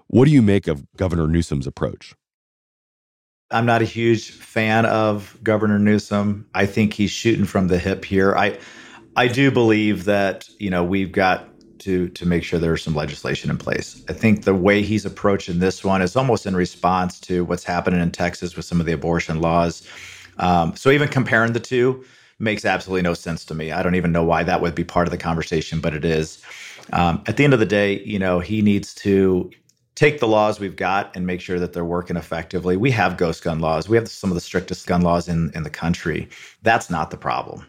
What 0.06 0.24
do 0.24 0.30
you 0.30 0.42
make 0.42 0.66
of 0.66 0.86
Governor 0.96 1.28
Newsom's 1.28 1.66
approach? 1.66 2.14
I'm 3.50 3.66
not 3.66 3.82
a 3.82 3.84
huge 3.84 4.30
fan 4.30 4.86
of 4.86 5.36
Governor 5.42 5.78
Newsom. 5.78 6.48
I 6.54 6.66
think 6.66 6.94
he's 6.94 7.10
shooting 7.10 7.44
from 7.44 7.68
the 7.68 7.78
hip 7.78 8.04
here. 8.04 8.34
I 8.34 8.58
I 9.16 9.26
do 9.26 9.50
believe 9.50 10.04
that, 10.04 10.48
you 10.58 10.70
know, 10.70 10.84
we've 10.84 11.10
got 11.10 11.49
to 11.80 12.08
to 12.08 12.26
make 12.26 12.44
sure 12.44 12.58
there's 12.58 12.82
some 12.82 12.94
legislation 12.94 13.50
in 13.50 13.58
place. 13.58 14.04
I 14.08 14.12
think 14.12 14.44
the 14.44 14.54
way 14.54 14.82
he's 14.82 15.04
approaching 15.04 15.58
this 15.58 15.84
one 15.84 16.02
is 16.02 16.16
almost 16.16 16.46
in 16.46 16.56
response 16.56 17.20
to 17.20 17.44
what's 17.44 17.64
happening 17.64 18.00
in 18.00 18.10
Texas 18.10 18.56
with 18.56 18.64
some 18.64 18.80
of 18.80 18.86
the 18.86 18.92
abortion 18.92 19.40
laws. 19.40 19.86
Um, 20.38 20.74
so 20.76 20.90
even 20.90 21.08
comparing 21.08 21.52
the 21.52 21.60
two 21.60 22.04
makes 22.38 22.64
absolutely 22.64 23.02
no 23.02 23.14
sense 23.14 23.44
to 23.46 23.54
me. 23.54 23.72
I 23.72 23.82
don't 23.82 23.94
even 23.94 24.12
know 24.12 24.24
why 24.24 24.42
that 24.44 24.62
would 24.62 24.74
be 24.74 24.84
part 24.84 25.06
of 25.06 25.12
the 25.12 25.18
conversation, 25.18 25.80
but 25.80 25.94
it 25.94 26.04
is. 26.04 26.42
Um, 26.92 27.22
at 27.26 27.36
the 27.36 27.44
end 27.44 27.52
of 27.52 27.60
the 27.60 27.66
day, 27.66 28.00
you 28.00 28.18
know, 28.18 28.40
he 28.40 28.62
needs 28.62 28.94
to 28.94 29.50
take 29.94 30.18
the 30.18 30.26
laws 30.26 30.58
we've 30.58 30.76
got 30.76 31.14
and 31.14 31.26
make 31.26 31.42
sure 31.42 31.58
that 31.58 31.74
they're 31.74 31.84
working 31.84 32.16
effectively. 32.16 32.76
We 32.76 32.90
have 32.92 33.18
ghost 33.18 33.44
gun 33.44 33.60
laws. 33.60 33.88
We 33.88 33.98
have 33.98 34.08
some 34.08 34.30
of 34.30 34.34
the 34.34 34.40
strictest 34.40 34.86
gun 34.86 35.02
laws 35.02 35.28
in 35.28 35.52
in 35.54 35.62
the 35.62 35.70
country. 35.70 36.28
That's 36.62 36.88
not 36.88 37.10
the 37.10 37.18
problem. 37.18 37.66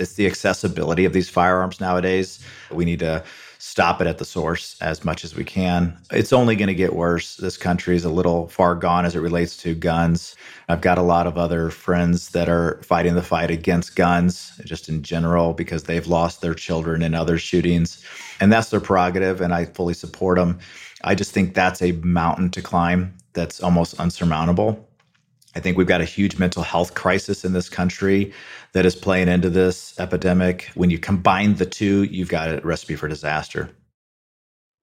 It's 0.00 0.14
the 0.14 0.26
accessibility 0.26 1.04
of 1.04 1.12
these 1.12 1.28
firearms 1.28 1.80
nowadays. 1.80 2.40
We 2.70 2.84
need 2.84 2.98
to 3.00 3.22
stop 3.58 4.00
it 4.00 4.06
at 4.06 4.16
the 4.16 4.24
source 4.24 4.74
as 4.80 5.04
much 5.04 5.22
as 5.22 5.34
we 5.34 5.44
can. 5.44 5.96
It's 6.10 6.32
only 6.32 6.56
going 6.56 6.68
to 6.68 6.74
get 6.74 6.96
worse. 6.96 7.36
This 7.36 7.58
country 7.58 7.94
is 7.94 8.06
a 8.06 8.10
little 8.10 8.48
far 8.48 8.74
gone 8.74 9.04
as 9.04 9.14
it 9.14 9.20
relates 9.20 9.54
to 9.58 9.74
guns. 9.74 10.34
I've 10.68 10.80
got 10.80 10.96
a 10.96 11.02
lot 11.02 11.26
of 11.26 11.36
other 11.36 11.68
friends 11.68 12.30
that 12.30 12.48
are 12.48 12.80
fighting 12.82 13.16
the 13.16 13.22
fight 13.22 13.50
against 13.50 13.96
guns, 13.96 14.58
just 14.64 14.88
in 14.88 15.02
general, 15.02 15.52
because 15.52 15.84
they've 15.84 16.06
lost 16.06 16.40
their 16.40 16.54
children 16.54 17.02
in 17.02 17.14
other 17.14 17.36
shootings. 17.36 18.02
And 18.40 18.50
that's 18.50 18.70
their 18.70 18.80
prerogative, 18.80 19.42
and 19.42 19.52
I 19.52 19.66
fully 19.66 19.94
support 19.94 20.38
them. 20.38 20.58
I 21.04 21.14
just 21.14 21.32
think 21.32 21.54
that's 21.54 21.82
a 21.82 21.92
mountain 21.92 22.50
to 22.50 22.62
climb 22.62 23.14
that's 23.34 23.62
almost 23.62 24.00
unsurmountable. 24.00 24.89
I 25.54 25.60
think 25.60 25.76
we've 25.76 25.86
got 25.86 26.00
a 26.00 26.04
huge 26.04 26.38
mental 26.38 26.62
health 26.62 26.94
crisis 26.94 27.44
in 27.44 27.52
this 27.52 27.68
country 27.68 28.32
that 28.72 28.86
is 28.86 28.94
playing 28.94 29.28
into 29.28 29.50
this 29.50 29.98
epidemic. 29.98 30.70
When 30.74 30.90
you 30.90 30.98
combine 30.98 31.56
the 31.56 31.66
two, 31.66 32.04
you've 32.04 32.28
got 32.28 32.48
a 32.48 32.60
recipe 32.62 32.94
for 32.94 33.08
disaster. 33.08 33.70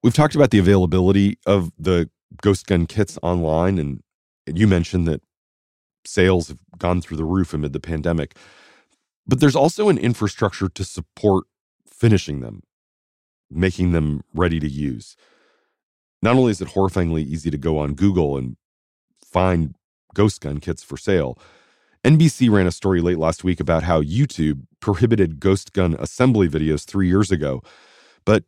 We've 0.02 0.14
talked 0.14 0.34
about 0.34 0.50
the 0.50 0.58
availability 0.58 1.38
of 1.46 1.72
the 1.78 2.10
ghost 2.42 2.66
gun 2.66 2.86
kits 2.86 3.18
online, 3.22 3.78
and 3.78 4.02
you 4.46 4.66
mentioned 4.68 5.08
that 5.08 5.22
sales 6.04 6.48
have 6.48 6.58
gone 6.78 7.00
through 7.00 7.16
the 7.16 7.24
roof 7.24 7.54
amid 7.54 7.72
the 7.72 7.80
pandemic. 7.80 8.36
But 9.26 9.40
there's 9.40 9.56
also 9.56 9.88
an 9.88 9.98
infrastructure 9.98 10.68
to 10.68 10.84
support 10.84 11.46
finishing 11.86 12.40
them, 12.40 12.62
making 13.50 13.92
them 13.92 14.22
ready 14.34 14.60
to 14.60 14.68
use. 14.68 15.16
Not 16.22 16.36
only 16.36 16.50
is 16.50 16.60
it 16.60 16.68
horrifyingly 16.68 17.24
easy 17.24 17.50
to 17.50 17.58
go 17.58 17.78
on 17.78 17.94
Google 17.94 18.36
and 18.36 18.56
find 19.24 19.74
ghost 20.14 20.40
gun 20.40 20.58
kits 20.58 20.82
for 20.82 20.96
sale, 20.96 21.38
NBC 22.04 22.50
ran 22.50 22.66
a 22.66 22.72
story 22.72 23.00
late 23.00 23.18
last 23.18 23.44
week 23.44 23.60
about 23.60 23.82
how 23.82 24.02
YouTube 24.02 24.62
prohibited 24.80 25.40
ghost 25.40 25.72
gun 25.72 25.96
assembly 25.98 26.48
videos 26.48 26.84
three 26.84 27.08
years 27.08 27.30
ago, 27.30 27.62
but 28.24 28.44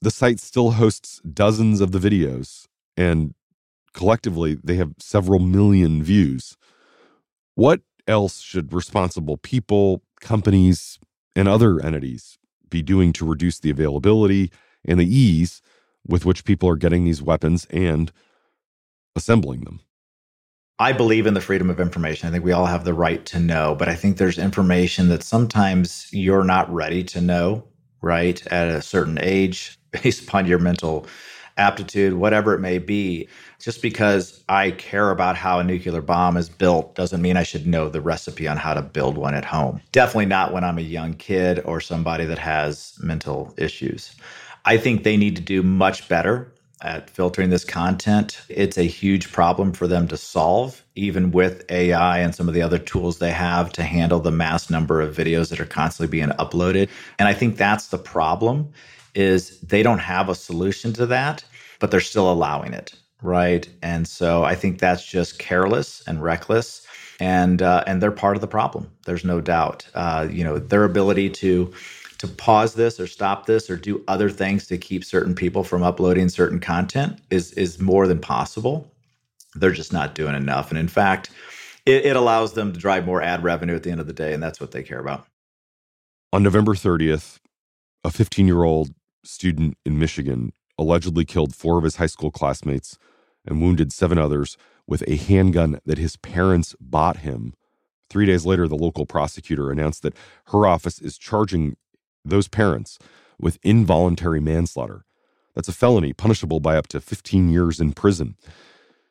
the 0.00 0.10
site 0.10 0.40
still 0.40 0.72
hosts 0.72 1.20
dozens 1.20 1.80
of 1.80 1.92
the 1.92 1.98
videos, 1.98 2.66
and 2.96 3.34
collectively 3.92 4.58
they 4.62 4.76
have 4.76 4.94
several 4.98 5.38
million 5.38 6.02
views. 6.02 6.56
What 7.54 7.80
else 8.06 8.40
should 8.40 8.72
responsible 8.72 9.36
people, 9.36 10.02
companies, 10.20 10.98
and 11.34 11.48
other 11.48 11.80
entities 11.80 12.38
be 12.70 12.82
doing 12.82 13.12
to 13.14 13.26
reduce 13.26 13.58
the 13.58 13.70
availability 13.70 14.50
and 14.84 14.98
the 14.98 15.06
ease 15.06 15.60
with 16.06 16.24
which 16.24 16.44
people 16.44 16.68
are 16.68 16.76
getting 16.76 17.04
these 17.04 17.22
weapons 17.22 17.66
and 17.70 18.12
assembling 19.14 19.60
them? 19.62 19.80
I 20.78 20.92
believe 20.92 21.26
in 21.26 21.34
the 21.34 21.40
freedom 21.40 21.70
of 21.70 21.80
information. 21.80 22.28
I 22.28 22.32
think 22.32 22.44
we 22.44 22.52
all 22.52 22.66
have 22.66 22.84
the 22.84 22.92
right 22.92 23.24
to 23.26 23.40
know, 23.40 23.74
but 23.74 23.88
I 23.88 23.94
think 23.94 24.18
there's 24.18 24.38
information 24.38 25.08
that 25.08 25.22
sometimes 25.22 26.08
you're 26.12 26.44
not 26.44 26.72
ready 26.72 27.02
to 27.04 27.20
know, 27.22 27.64
right? 28.02 28.46
At 28.48 28.68
a 28.68 28.82
certain 28.82 29.18
age, 29.22 29.78
based 29.90 30.24
upon 30.24 30.46
your 30.46 30.58
mental 30.58 31.06
aptitude, 31.56 32.12
whatever 32.12 32.52
it 32.52 32.60
may 32.60 32.76
be. 32.78 33.26
Just 33.58 33.80
because 33.80 34.44
I 34.50 34.72
care 34.72 35.10
about 35.10 35.36
how 35.36 35.58
a 35.58 35.64
nuclear 35.64 36.02
bomb 36.02 36.36
is 36.36 36.50
built 36.50 36.94
doesn't 36.94 37.22
mean 37.22 37.38
I 37.38 37.42
should 37.42 37.66
know 37.66 37.88
the 37.88 38.02
recipe 38.02 38.46
on 38.46 38.58
how 38.58 38.74
to 38.74 38.82
build 38.82 39.16
one 39.16 39.34
at 39.34 39.46
home. 39.46 39.80
Definitely 39.92 40.26
not 40.26 40.52
when 40.52 40.62
I'm 40.62 40.76
a 40.76 40.82
young 40.82 41.14
kid 41.14 41.62
or 41.64 41.80
somebody 41.80 42.26
that 42.26 42.38
has 42.38 42.98
mental 43.02 43.54
issues. 43.56 44.14
I 44.66 44.76
think 44.76 45.04
they 45.04 45.16
need 45.16 45.36
to 45.36 45.42
do 45.42 45.62
much 45.62 46.06
better 46.08 46.52
at 46.82 47.10
filtering 47.10 47.50
this 47.50 47.64
content. 47.64 48.40
It's 48.48 48.78
a 48.78 48.84
huge 48.84 49.32
problem 49.32 49.72
for 49.72 49.86
them 49.88 50.08
to 50.08 50.16
solve, 50.16 50.84
even 50.96 51.32
with 51.32 51.64
AI 51.70 52.18
and 52.20 52.34
some 52.34 52.48
of 52.48 52.54
the 52.54 52.62
other 52.62 52.78
tools 52.78 53.18
they 53.18 53.32
have 53.32 53.72
to 53.74 53.84
handle 53.84 54.20
the 54.20 54.30
mass 54.32 54.70
number 54.70 55.00
of 55.00 55.16
videos 55.16 55.50
that 55.50 55.60
are 55.60 55.66
constantly 55.66 56.10
being 56.10 56.30
uploaded. 56.38 56.88
And 57.18 57.28
I 57.28 57.34
think 57.34 57.56
that's 57.56 57.88
the 57.88 57.98
problem 57.98 58.72
is 59.14 59.60
they 59.60 59.82
don't 59.82 60.00
have 60.00 60.28
a 60.28 60.34
solution 60.34 60.92
to 60.94 61.06
that, 61.06 61.44
but 61.80 61.90
they're 61.90 62.00
still 62.00 62.30
allowing 62.30 62.74
it, 62.74 62.94
right? 63.22 63.68
And 63.82 64.06
so 64.08 64.44
I 64.44 64.54
think 64.54 64.78
that's 64.78 65.06
just 65.06 65.38
careless 65.38 66.02
and 66.06 66.22
reckless. 66.22 66.86
And 67.20 67.62
uh, 67.62 67.84
and 67.86 68.02
they're 68.02 68.12
part 68.12 68.36
of 68.36 68.42
the 68.42 68.48
problem. 68.48 68.90
There's 69.06 69.24
no 69.24 69.40
doubt. 69.40 69.88
Uh, 69.94 70.28
you 70.30 70.44
know 70.44 70.58
their 70.58 70.84
ability 70.84 71.30
to 71.30 71.72
to 72.18 72.28
pause 72.28 72.74
this 72.74 72.98
or 72.98 73.06
stop 73.06 73.46
this 73.46 73.68
or 73.68 73.76
do 73.76 74.02
other 74.08 74.30
things 74.30 74.66
to 74.68 74.78
keep 74.78 75.04
certain 75.04 75.34
people 75.34 75.62
from 75.64 75.82
uploading 75.82 76.28
certain 76.28 76.60
content 76.60 77.20
is 77.30 77.52
is 77.52 77.80
more 77.80 78.06
than 78.06 78.18
possible. 78.18 78.90
They're 79.54 79.70
just 79.70 79.92
not 79.92 80.14
doing 80.14 80.34
enough. 80.34 80.70
And 80.70 80.78
in 80.78 80.88
fact, 80.88 81.30
it, 81.86 82.04
it 82.04 82.16
allows 82.16 82.52
them 82.52 82.72
to 82.72 82.78
drive 82.78 83.06
more 83.06 83.22
ad 83.22 83.42
revenue 83.42 83.74
at 83.74 83.82
the 83.82 83.90
end 83.90 84.00
of 84.00 84.06
the 84.06 84.12
day, 84.12 84.32
and 84.32 84.42
that's 84.42 84.60
what 84.60 84.72
they 84.72 84.82
care 84.82 85.00
about. 85.00 85.26
On 86.32 86.42
November 86.42 86.74
30th, 86.74 87.38
a 88.04 88.10
15 88.10 88.46
year 88.46 88.64
old 88.64 88.90
student 89.24 89.76
in 89.84 89.98
Michigan 89.98 90.52
allegedly 90.78 91.24
killed 91.24 91.54
four 91.54 91.78
of 91.78 91.84
his 91.84 91.96
high 91.96 92.06
school 92.06 92.30
classmates 92.30 92.98
and 93.44 93.60
wounded 93.60 93.92
seven 93.92 94.18
others 94.18 94.56
with 94.86 95.02
a 95.06 95.16
handgun 95.16 95.80
that 95.84 95.98
his 95.98 96.16
parents 96.16 96.74
bought 96.80 97.18
him. 97.18 97.54
Three 98.08 98.26
days 98.26 98.46
later, 98.46 98.68
the 98.68 98.76
local 98.76 99.06
prosecutor 99.06 99.70
announced 99.70 100.02
that 100.02 100.14
her 100.48 100.66
office 100.66 101.00
is 101.00 101.18
charging 101.18 101.76
those 102.28 102.48
parents 102.48 102.98
with 103.38 103.58
involuntary 103.62 104.40
manslaughter. 104.40 105.04
That's 105.54 105.68
a 105.68 105.72
felony 105.72 106.12
punishable 106.12 106.60
by 106.60 106.76
up 106.76 106.86
to 106.88 107.00
15 107.00 107.48
years 107.48 107.80
in 107.80 107.92
prison. 107.92 108.36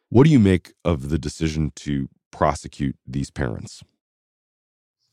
What 0.10 0.26
do 0.26 0.30
you 0.30 0.40
make 0.40 0.74
of 0.84 1.10
the 1.10 1.18
decision 1.18 1.72
to 1.78 2.10
prosecute 2.32 2.96
these 3.08 3.32
parents? 3.32 3.84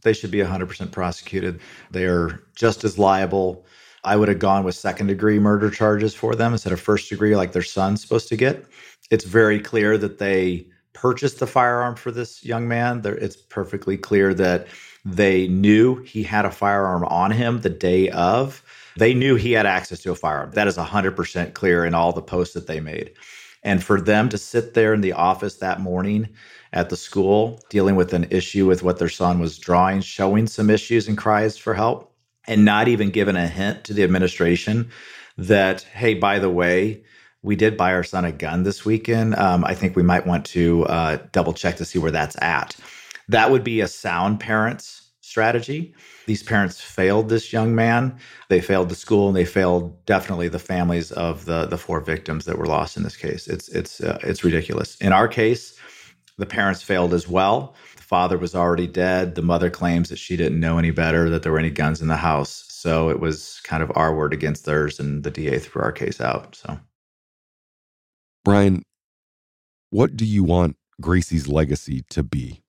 They 0.03 0.13
should 0.13 0.31
be 0.31 0.39
100% 0.39 0.91
prosecuted. 0.91 1.61
They 1.91 2.05
are 2.05 2.43
just 2.55 2.85
as 2.85 2.99
liable. 2.99 3.65
I 4.05 4.17
would 4.17 4.29
have 4.29 4.41
gone 4.41 4.65
with 4.65 4.75
second 4.75 5.07
degree 5.07 5.39
murder 5.39 5.71
charges 5.71 6.15
for 6.15 6.35
them 6.35 6.53
instead 6.53 6.73
of 6.73 6.81
first 6.81 7.09
degree, 7.09 7.37
like 7.37 7.53
their 7.53 7.63
son's 7.63 8.03
supposed 8.03 8.29
to 8.29 8.37
get. 8.37 8.67
It's 9.11 9.25
very 9.25 9.61
clear 9.61 9.97
that 9.99 10.19
they 10.19 10.67
purchased 10.93 11.41
the 11.41 11.47
firearm 11.47 11.97
for 11.97 12.11
this 12.11 12.45
young 12.45 12.69
man. 12.69 13.03
It's 13.05 13.37
perfectly 13.37 13.97
clear 13.97 14.35
that 14.35 14.67
they 15.05 15.49
knew 15.49 15.97
he 16.03 16.23
had 16.23 16.45
a 16.45 16.51
firearm 16.51 17.05
on 17.05 17.31
him 17.31 17.61
the 17.61 17.71
day 17.71 18.09
of. 18.11 18.63
They 18.97 19.15
knew 19.15 19.37
he 19.37 19.53
had 19.53 19.67
access 19.67 20.01
to 20.01 20.13
a 20.13 20.15
firearm. 20.15 20.53
That 20.53 20.69
is 20.69 20.77
100% 20.77 21.55
clear 21.55 21.85
in 21.85 21.95
all 21.95 22.13
the 22.13 22.23
posts 22.23 22.55
that 22.55 22.67
they 22.67 22.81
made. 22.81 23.13
And 23.63 23.83
for 23.83 24.01
them 24.01 24.29
to 24.29 24.39
sit 24.39 24.75
there 24.75 24.93
in 24.93 25.01
the 25.01 25.13
office 25.13 25.57
that 25.57 25.81
morning 25.81 26.29
at 26.73 26.91
the 26.91 26.97
school, 26.97 27.61
dealing 27.69 27.97
with 27.97 28.13
an 28.13 28.27
issue 28.31 28.67
with 28.67 28.83
what 28.83 28.99
their 28.99 29.09
son 29.09 29.39
was 29.39 29.59
drawing, 29.59 30.01
showing 30.01 30.47
some 30.47 30.69
issues 30.69 31.09
and 31.09 31.17
cries 31.17 31.57
for 31.57 31.75
help, 31.75 32.13
and 32.47 32.65
not 32.65 32.89
even 32.89 33.11
giving 33.11 33.37
a 33.37 33.47
hint 33.47 33.85
to 33.85 33.95
the 33.95 34.03
administration 34.03 34.91
that, 35.39 35.83
hey, 35.83 36.15
by 36.15 36.39
the 36.39 36.51
way, 36.51 37.03
we 37.43 37.57
did 37.57 37.77
buy 37.77 37.93
our 37.93 38.05
son 38.05 38.25
a 38.25 38.33
gun 38.33 38.63
this 38.63 38.85
weekend. 38.85 39.35
Um, 39.35 39.65
I 39.65 39.75
think 39.75 39.97
we 39.97 40.03
might 40.03 40.27
want 40.27 40.47
to 40.47 40.85
uh, 40.87 41.19
double 41.33 41.53
check 41.53 41.77
to 41.77 41.85
see 41.85 41.99
where 41.99 42.11
that's 42.11 42.37
at. 42.41 42.77
That 43.29 43.51
would 43.51 43.65
be 43.65 43.81
a 43.81 43.89
sound 43.89 44.41
parent's 44.41 45.11
strategy. 45.21 45.95
These 46.27 46.43
parents 46.43 46.81
failed 46.81 47.29
this 47.29 47.53
young 47.53 47.75
man. 47.75 48.17
They 48.49 48.61
failed 48.61 48.91
the 48.91 48.95
school, 48.95 49.29
and 49.29 49.37
they 49.37 49.45
failed 49.45 50.05
definitely 50.05 50.49
the 50.49 50.59
families 50.59 51.11
of 51.13 51.47
the 51.47 51.67
the 51.67 51.79
four 51.79 52.01
victims 52.01 52.45
that 52.45 52.59
were 52.59 52.67
lost 52.67 52.97
in 52.97 53.03
this 53.03 53.17
case. 53.17 53.49
It's 53.49 53.69
it's 53.69 54.01
uh, 54.01 54.19
it's 54.23 54.45
ridiculous. 54.45 54.97
In 54.97 55.13
our 55.13 55.27
case, 55.27 55.79
the 56.39 56.47
parents 56.47 56.83
failed 56.83 57.15
as 57.15 57.27
well. 57.29 57.75
The 57.97 58.03
father 58.03 58.39
was 58.39 58.55
already 58.55 58.87
dead. 58.87 59.35
The 59.35 59.43
mother 59.43 59.71
claims 59.71 60.11
that 60.11 60.19
she 60.19 60.37
didn't 60.37 60.61
know 60.61 60.79
any 60.79 60.91
better, 60.91 61.31
that 61.31 61.43
there 61.43 61.53
were 61.53 61.59
any 61.59 61.71
guns 61.71 62.03
in 62.03 62.09
the 62.09 62.17
house. 62.17 62.65
So 62.69 63.09
it 63.09 63.21
was 63.21 63.61
kind 63.65 63.83
of 63.83 63.91
our 63.95 64.15
word 64.15 64.33
against 64.33 64.65
theirs, 64.65 65.01
and 65.01 65.25
the 65.25 65.31
DA 65.31 65.59
threw 65.59 65.83
our 65.83 65.93
case 65.93 66.21
out. 66.21 66.57
So, 66.57 66.79
Bryan, 68.45 68.83
what 69.91 70.17
do 70.17 70.25
you 70.25 70.45
want 70.45 70.77
Gracie's 71.01 71.49
legacy 71.49 72.05
to 72.11 72.23
be? 72.23 72.63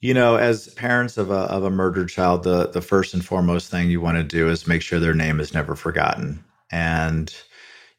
You 0.00 0.14
know, 0.14 0.36
as 0.36 0.68
parents 0.74 1.18
of 1.18 1.30
a 1.30 1.40
of 1.52 1.64
a 1.64 1.70
murdered 1.70 2.08
child, 2.08 2.44
the 2.44 2.68
the 2.68 2.80
first 2.80 3.12
and 3.12 3.24
foremost 3.24 3.70
thing 3.70 3.90
you 3.90 4.00
want 4.00 4.16
to 4.16 4.24
do 4.24 4.48
is 4.48 4.66
make 4.66 4.80
sure 4.82 4.98
their 4.98 5.14
name 5.14 5.40
is 5.40 5.52
never 5.52 5.74
forgotten. 5.76 6.42
And 6.72 7.34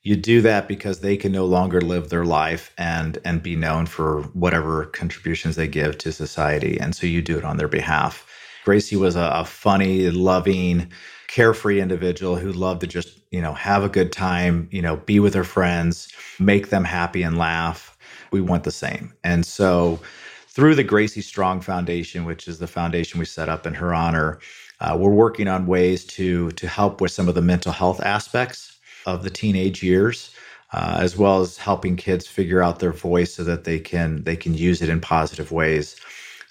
you 0.04 0.16
do 0.16 0.42
that 0.42 0.68
because 0.68 1.02
they 1.02 1.16
can 1.16 1.32
no 1.32 1.46
longer 1.46 1.80
live 1.82 2.10
their 2.10 2.26
life 2.26 2.74
and 2.78 3.20
and 3.24 3.44
be 3.44 3.56
known 3.56 3.86
for 3.86 4.24
whatever 4.34 4.86
contributions 4.88 5.56
they 5.58 5.68
give 5.68 5.98
to 6.00 6.12
society. 6.12 6.80
And 6.80 6.96
so 6.96 7.06
you 7.06 7.22
do 7.22 7.38
it 7.38 7.46
on 7.46 7.58
their 7.58 7.68
behalf. 7.68 8.28
Gracie 8.66 8.96
was 8.96 9.16
a, 9.16 9.32
a 9.34 9.46
funny, 9.46 10.10
loving, 10.10 10.92
carefree 11.32 11.80
individual 11.80 12.36
who 12.36 12.52
loved 12.52 12.82
to 12.82 12.88
just, 12.88 13.20
you 13.32 13.42
know, 13.42 13.54
have 13.54 13.84
a 13.84 13.90
good 13.90 14.12
time, 14.12 14.68
you 14.70 14.82
know, 14.82 14.98
be 14.98 15.20
with 15.20 15.34
her 15.34 15.46
friends, 15.46 16.10
make 16.40 16.70
them 16.70 16.84
happy 16.84 17.24
and 17.24 17.38
laugh. 17.38 17.98
We 18.32 18.42
want 18.42 18.66
the 18.66 18.72
same. 18.72 19.14
And 19.24 19.46
so 19.46 20.00
through 20.48 20.76
the 20.76 20.84
Gracie 20.84 21.22
Strong 21.22 21.62
Foundation, 21.62 22.26
which 22.26 22.48
is 22.48 22.60
the 22.60 22.68
foundation 22.68 23.18
we 23.20 23.26
set 23.26 23.48
up 23.48 23.66
in 23.66 23.74
her 23.74 23.94
honor, 23.94 24.40
uh, 24.82 24.98
we're 25.00 25.14
working 25.14 25.48
on 25.48 25.68
ways 25.68 26.04
to 26.06 26.52
to 26.52 26.68
help 26.68 27.00
with 27.00 27.12
some 27.12 27.30
of 27.30 27.36
the 27.36 27.42
mental 27.42 27.72
health 27.72 28.02
aspects 28.02 28.78
of 29.06 29.24
the 29.24 29.30
teenage 29.30 29.82
years, 29.82 30.32
uh, 30.74 30.98
as 31.00 31.16
well 31.16 31.40
as 31.40 31.58
helping 31.58 31.96
kids 31.96 32.28
figure 32.28 32.62
out 32.62 32.80
their 32.80 32.92
voice 32.92 33.34
so 33.34 33.44
that 33.44 33.64
they 33.64 33.80
can 33.80 34.24
they 34.24 34.36
can 34.36 34.54
use 34.54 34.82
it 34.82 34.90
in 34.90 35.00
positive 35.00 35.52
ways. 35.52 35.96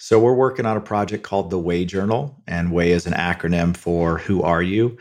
So 0.03 0.19
we're 0.19 0.33
working 0.33 0.65
on 0.65 0.77
a 0.77 0.81
project 0.81 1.21
called 1.21 1.51
the 1.51 1.59
Way 1.59 1.85
Journal, 1.85 2.35
and 2.47 2.71
Way 2.71 2.89
is 2.89 3.05
an 3.05 3.13
acronym 3.13 3.77
for 3.77 4.17
Who 4.17 4.41
Are 4.41 4.63
You? 4.63 4.97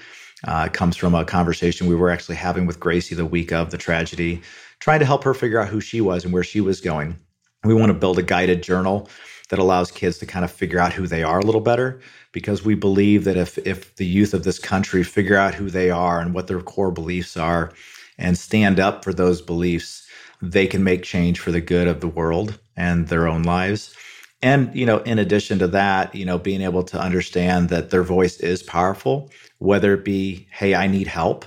Uh, 0.47 0.65
it 0.67 0.75
comes 0.75 0.95
from 0.95 1.15
a 1.15 1.25
conversation 1.25 1.87
we 1.87 1.95
were 1.95 2.11
actually 2.11 2.35
having 2.35 2.67
with 2.67 2.79
Gracie 2.79 3.15
the 3.15 3.25
week 3.25 3.51
of 3.51 3.71
the 3.71 3.79
tragedy, 3.79 4.43
trying 4.79 5.01
to 5.01 5.07
help 5.07 5.25
her 5.25 5.33
figure 5.33 5.59
out 5.59 5.69
who 5.69 5.81
she 5.81 6.03
was 6.03 6.23
and 6.23 6.35
where 6.35 6.45
she 6.45 6.61
was 6.61 6.83
going. 6.83 7.19
We 7.65 7.73
want 7.73 7.89
to 7.89 7.99
build 7.99 8.19
a 8.19 8.23
guided 8.23 8.63
journal 8.63 9.09
that 9.49 9.59
allows 9.59 9.91
kids 9.91 10.19
to 10.19 10.27
kind 10.27 10.45
of 10.45 10.53
figure 10.53 10.79
out 10.79 10.93
who 10.93 11.07
they 11.07 11.23
are 11.23 11.39
a 11.39 11.47
little 11.47 11.63
better 11.63 12.03
because 12.33 12.63
we 12.63 12.75
believe 12.75 13.25
that 13.25 13.39
if 13.39 13.57
if 13.67 13.97
the 13.97 14.07
youth 14.07 14.35
of 14.35 14.45
this 14.45 14.59
country 14.59 15.03
figure 15.03 15.39
out 15.39 15.55
who 15.55 15.71
they 15.71 15.89
are 15.89 16.21
and 16.21 16.35
what 16.35 16.47
their 16.47 16.61
core 16.61 16.93
beliefs 16.93 17.39
are 17.39 17.73
and 18.19 18.37
stand 18.37 18.79
up 18.79 19.03
for 19.03 19.15
those 19.15 19.41
beliefs, 19.41 20.07
they 20.43 20.67
can 20.67 20.85
make 20.85 21.03
change 21.03 21.41
for 21.41 21.53
the 21.53 21.63
good 21.63 21.89
of 21.89 22.03
the 22.03 22.09
world 22.09 22.59
and 22.77 23.09
their 23.09 23.27
own 23.27 23.45
lives. 23.45 23.97
And 24.43 24.75
you 24.75 24.87
know, 24.87 24.99
in 25.01 25.19
addition 25.19 25.59
to 25.61 25.69
that, 25.69 26.15
you 26.15 26.25
know, 26.27 26.39
being 26.39 26.63
able 26.63 26.85
to 26.85 27.01
understand 27.01 27.71
that 27.71 27.91
their 27.91 28.05
voice 28.05 28.39
is 28.41 28.63
powerful, 28.63 29.31
whether 29.59 29.95
it 29.95 30.05
be, 30.05 30.49
"Hey, 30.53 30.75
I 30.75 30.87
need 30.89 31.09
help." 31.09 31.47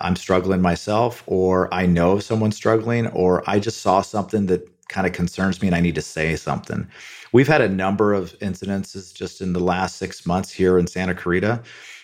I'm 0.00 0.16
struggling 0.16 0.62
myself, 0.62 1.22
or 1.26 1.72
I 1.74 1.86
know 1.86 2.12
of 2.12 2.24
someone 2.24 2.52
struggling, 2.52 3.06
or 3.08 3.42
I 3.48 3.60
just 3.60 3.82
saw 3.82 4.02
something 4.02 4.46
that 4.46 4.68
kind 4.88 5.06
of 5.06 5.14
concerns 5.14 5.62
me 5.62 5.68
and 5.68 5.76
I 5.76 5.80
need 5.80 5.94
to 5.96 6.02
say 6.02 6.36
something. 6.36 6.86
We've 7.32 7.48
had 7.48 7.62
a 7.62 7.68
number 7.68 8.14
of 8.14 8.38
incidences 8.40 9.14
just 9.14 9.40
in 9.40 9.54
the 9.54 9.60
last 9.60 9.96
six 9.96 10.26
months 10.26 10.52
here 10.52 10.78
in 10.78 10.86
Santa 10.88 11.14
Clarita 11.14 11.62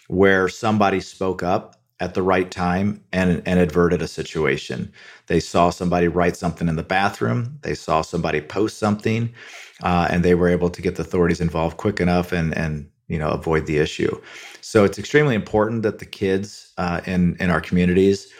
where 0.08 0.48
somebody 0.48 1.00
spoke 1.00 1.42
up 1.42 1.76
at 2.00 2.14
the 2.14 2.22
right 2.22 2.50
time 2.50 3.02
and, 3.12 3.42
and 3.46 3.60
averted 3.60 4.02
a 4.02 4.08
situation. 4.08 4.92
They 5.28 5.40
saw 5.40 5.70
somebody 5.70 6.08
write 6.08 6.36
something 6.36 6.68
in 6.68 6.76
the 6.76 6.84
bathroom, 6.84 7.58
they 7.62 7.74
saw 7.74 8.02
somebody 8.02 8.40
post 8.42 8.78
something, 8.78 9.32
uh, 9.82 10.08
and 10.10 10.24
they 10.24 10.34
were 10.34 10.48
able 10.48 10.70
to 10.70 10.82
get 10.82 10.96
the 10.96 11.02
authorities 11.02 11.40
involved 11.40 11.76
quick 11.76 12.00
enough 12.00 12.32
and, 12.32 12.56
and 12.56 12.88
you 13.08 13.18
know 13.18 13.30
avoid 13.30 13.66
the 13.66 13.78
issue. 13.78 14.20
So 14.60 14.84
it's 14.84 14.98
extremely 14.98 15.34
important 15.34 15.82
that 15.82 15.98
the 15.98 16.06
kids 16.06 16.72
uh, 16.78 17.00
in 17.06 17.36
in 17.40 17.50
our 17.50 17.60
communities 17.60 18.32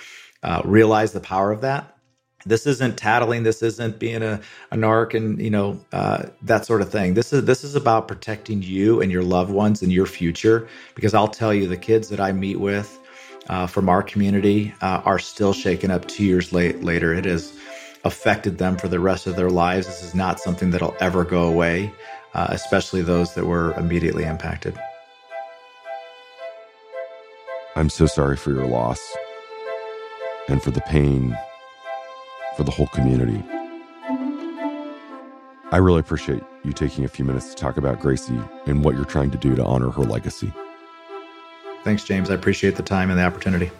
uh, 0.43 0.63
realize 0.65 1.13
the 1.13 1.21
power 1.21 1.51
of 1.53 1.61
that. 1.63 1.97
This 2.47 2.67
isn't 2.67 2.97
tattling. 2.97 3.43
This 3.43 3.63
isn't 3.63 3.99
being 3.99 4.23
a, 4.23 4.41
a 4.71 4.77
narc 4.77 5.15
and 5.15 5.41
you 5.41 5.51
know 5.51 5.81
uh, 5.93 6.25
that 6.43 6.65
sort 6.67 6.81
of 6.83 6.91
thing. 6.91 7.15
This 7.15 7.33
is 7.33 7.45
this 7.45 7.65
is 7.65 7.75
about 7.75 8.09
protecting 8.09 8.63
you 8.63 9.01
and 9.01 9.13
your 9.13 9.23
loved 9.23 9.51
ones 9.51 9.83
and 9.83 9.93
your 9.93 10.07
future 10.07 10.69
because 10.95 11.15
i'll 11.15 11.29
tell 11.29 11.53
you 11.53 11.67
the 11.67 11.77
kids 11.77 12.09
that 12.09 12.21
i 12.21 12.33
meet 12.33 12.59
with 12.59 12.99
uh, 13.51 13.67
from 13.67 13.89
our 13.89 14.03
community 14.03 14.73
uh, 14.81 15.03
are 15.05 15.19
still 15.19 15.53
shaken 15.53 15.91
up 15.91 16.07
two 16.07 16.25
years 16.25 16.53
late, 16.53 16.83
later. 16.83 17.13
It 17.13 17.25
has 17.25 17.53
affected 18.05 18.59
them 18.59 18.77
for 18.77 18.89
the 18.89 19.01
rest 19.01 19.27
of 19.27 19.37
their 19.37 19.51
lives 19.51 19.87
this 19.87 20.03
is 20.03 20.15
not 20.15 20.41
something 20.41 20.71
that'll 20.71 20.97
ever 21.01 21.25
go 21.25 21.45
away 21.45 21.93
uh, 22.35 22.47
especially 22.51 23.03
those 23.03 23.35
that 23.35 23.47
were 23.47 23.73
immediately 23.75 24.25
impacted 24.25 24.79
i'm 27.77 27.91
so 27.91 28.07
sorry 28.07 28.37
for 28.37 28.53
your 28.53 28.67
loss 28.67 29.01
and 30.49 30.63
for 30.63 30.71
the 30.71 30.81
pain 30.83 31.37
for 32.57 32.65
the 32.65 32.71
whole 32.71 32.89
community. 32.89 33.43
I 35.73 35.77
really 35.77 36.01
appreciate 36.01 36.43
you 36.65 36.73
taking 36.73 37.05
a 37.05 37.09
few 37.09 37.25
minutes 37.25 37.49
to 37.51 37.55
talk 37.55 37.77
about 37.77 38.01
Gracie 38.01 38.39
and 38.67 38.85
what 38.85 38.97
you're 38.97 39.05
trying 39.05 39.31
to 39.31 39.39
do 39.39 39.55
to 39.55 39.65
honor 39.65 39.91
her 39.91 40.03
legacy. 40.03 40.53
Thanks, 41.85 42.05
James. 42.05 42.29
I 42.29 42.35
appreciate 42.35 42.77
the 42.77 42.83
time 42.83 43.09
and 43.09 43.19
the 43.19 43.25
opportunity. 43.25 43.71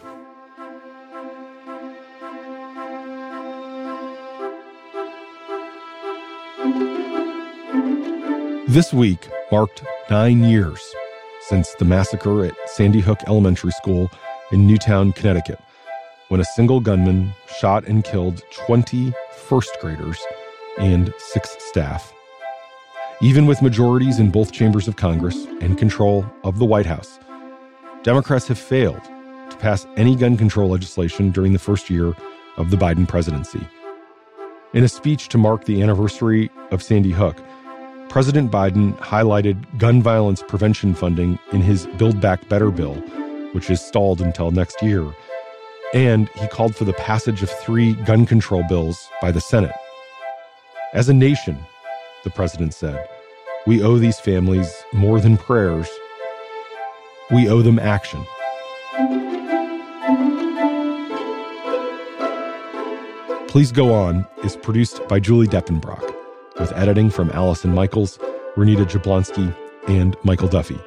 This 8.71 8.93
week 8.93 9.27
marked 9.51 9.83
nine 10.09 10.45
years 10.45 10.81
since 11.41 11.75
the 11.75 11.83
massacre 11.83 12.45
at 12.45 12.53
Sandy 12.69 13.01
Hook 13.01 13.19
Elementary 13.27 13.71
School 13.71 14.09
in 14.53 14.65
Newtown, 14.65 15.11
Connecticut 15.11 15.59
when 16.29 16.39
a 16.39 16.45
single 16.45 16.79
gunman 16.79 17.33
shot 17.59 17.83
and 17.83 18.01
killed 18.01 18.41
20 18.65 19.11
first 19.35 19.75
graders 19.81 20.17
and 20.77 21.13
six 21.17 21.57
staff. 21.59 22.13
Even 23.21 23.45
with 23.45 23.61
majorities 23.61 24.19
in 24.19 24.31
both 24.31 24.53
chambers 24.53 24.87
of 24.87 24.95
Congress 24.95 25.35
and 25.59 25.77
control 25.77 26.25
of 26.45 26.57
the 26.57 26.65
White 26.65 26.85
House, 26.85 27.19
Democrats 28.03 28.47
have 28.47 28.57
failed 28.57 29.03
to 29.49 29.57
pass 29.59 29.85
any 29.97 30.15
gun 30.15 30.37
control 30.37 30.69
legislation 30.69 31.29
during 31.31 31.51
the 31.51 31.59
first 31.59 31.89
year 31.89 32.15
of 32.55 32.71
the 32.71 32.77
Biden 32.77 33.05
presidency. 33.05 33.67
In 34.73 34.85
a 34.85 34.87
speech 34.87 35.27
to 35.27 35.37
mark 35.37 35.65
the 35.65 35.81
anniversary 35.81 36.49
of 36.71 36.81
Sandy 36.81 37.11
Hook, 37.11 37.37
President 38.11 38.51
Biden 38.51 38.95
highlighted 38.99 39.65
gun 39.79 40.03
violence 40.03 40.43
prevention 40.47 40.93
funding 40.93 41.39
in 41.51 41.61
his 41.61 41.87
Build 41.97 42.21
Back 42.21 42.47
Better 42.49 42.69
bill, 42.69 42.95
which 43.53 43.69
is 43.71 43.81
stalled 43.81 44.21
until 44.21 44.51
next 44.51 44.83
year 44.83 45.11
and 45.93 46.29
he 46.29 46.47
called 46.47 46.75
for 46.75 46.85
the 46.85 46.93
passage 46.93 47.43
of 47.43 47.49
three 47.49 47.93
gun 47.93 48.25
control 48.25 48.63
bills 48.67 49.09
by 49.21 49.31
the 49.31 49.41
Senate. 49.41 49.73
As 50.93 51.09
a 51.09 51.13
nation, 51.13 51.57
the 52.23 52.29
president 52.29 52.73
said, 52.73 53.07
we 53.67 53.83
owe 53.83 53.97
these 53.97 54.19
families 54.19 54.83
more 54.93 55.19
than 55.19 55.37
prayers. 55.37 55.87
We 57.29 57.47
owe 57.49 57.61
them 57.61 57.77
action. 57.77 58.25
Please 63.47 63.71
Go 63.71 63.93
On 63.93 64.25
is 64.43 64.55
produced 64.55 65.05
by 65.09 65.19
Julie 65.19 65.47
Depenbrock, 65.47 66.15
with 66.61 66.71
editing 66.73 67.09
from 67.09 67.31
Allison 67.31 67.73
Michaels, 67.73 68.19
Renita 68.55 68.85
Jablonski, 68.85 69.53
and 69.87 70.15
Michael 70.23 70.47
Duffy. 70.47 70.79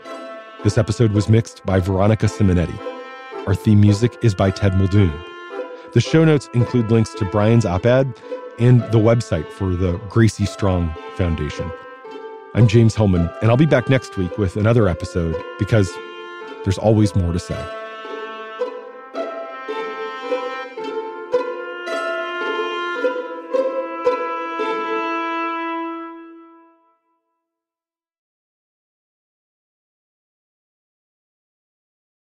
This 0.62 0.78
episode 0.78 1.10
was 1.10 1.28
mixed 1.28 1.66
by 1.66 1.80
Veronica 1.80 2.26
Simonetti. 2.26 2.78
Our 3.48 3.56
theme 3.56 3.80
music 3.80 4.16
is 4.22 4.36
by 4.36 4.52
Ted 4.52 4.76
Muldoon. 4.78 5.12
The 5.92 6.00
show 6.00 6.24
notes 6.24 6.48
include 6.54 6.92
links 6.92 7.12
to 7.14 7.24
Bryan's 7.24 7.66
op 7.66 7.86
ed 7.86 8.14
and 8.60 8.82
the 8.92 8.98
website 8.98 9.50
for 9.50 9.74
the 9.74 9.98
Gracie 10.08 10.46
Strong 10.46 10.94
Foundation. 11.16 11.68
I'm 12.54 12.68
James 12.68 12.94
Hohmann, 12.94 13.28
and 13.42 13.50
I'll 13.50 13.56
be 13.56 13.66
back 13.66 13.88
next 13.88 14.16
week 14.16 14.38
with 14.38 14.56
another 14.56 14.88
episode 14.88 15.34
because 15.58 15.92
there's 16.62 16.78
always 16.78 17.16
more 17.16 17.32
to 17.32 17.40
say. 17.40 17.83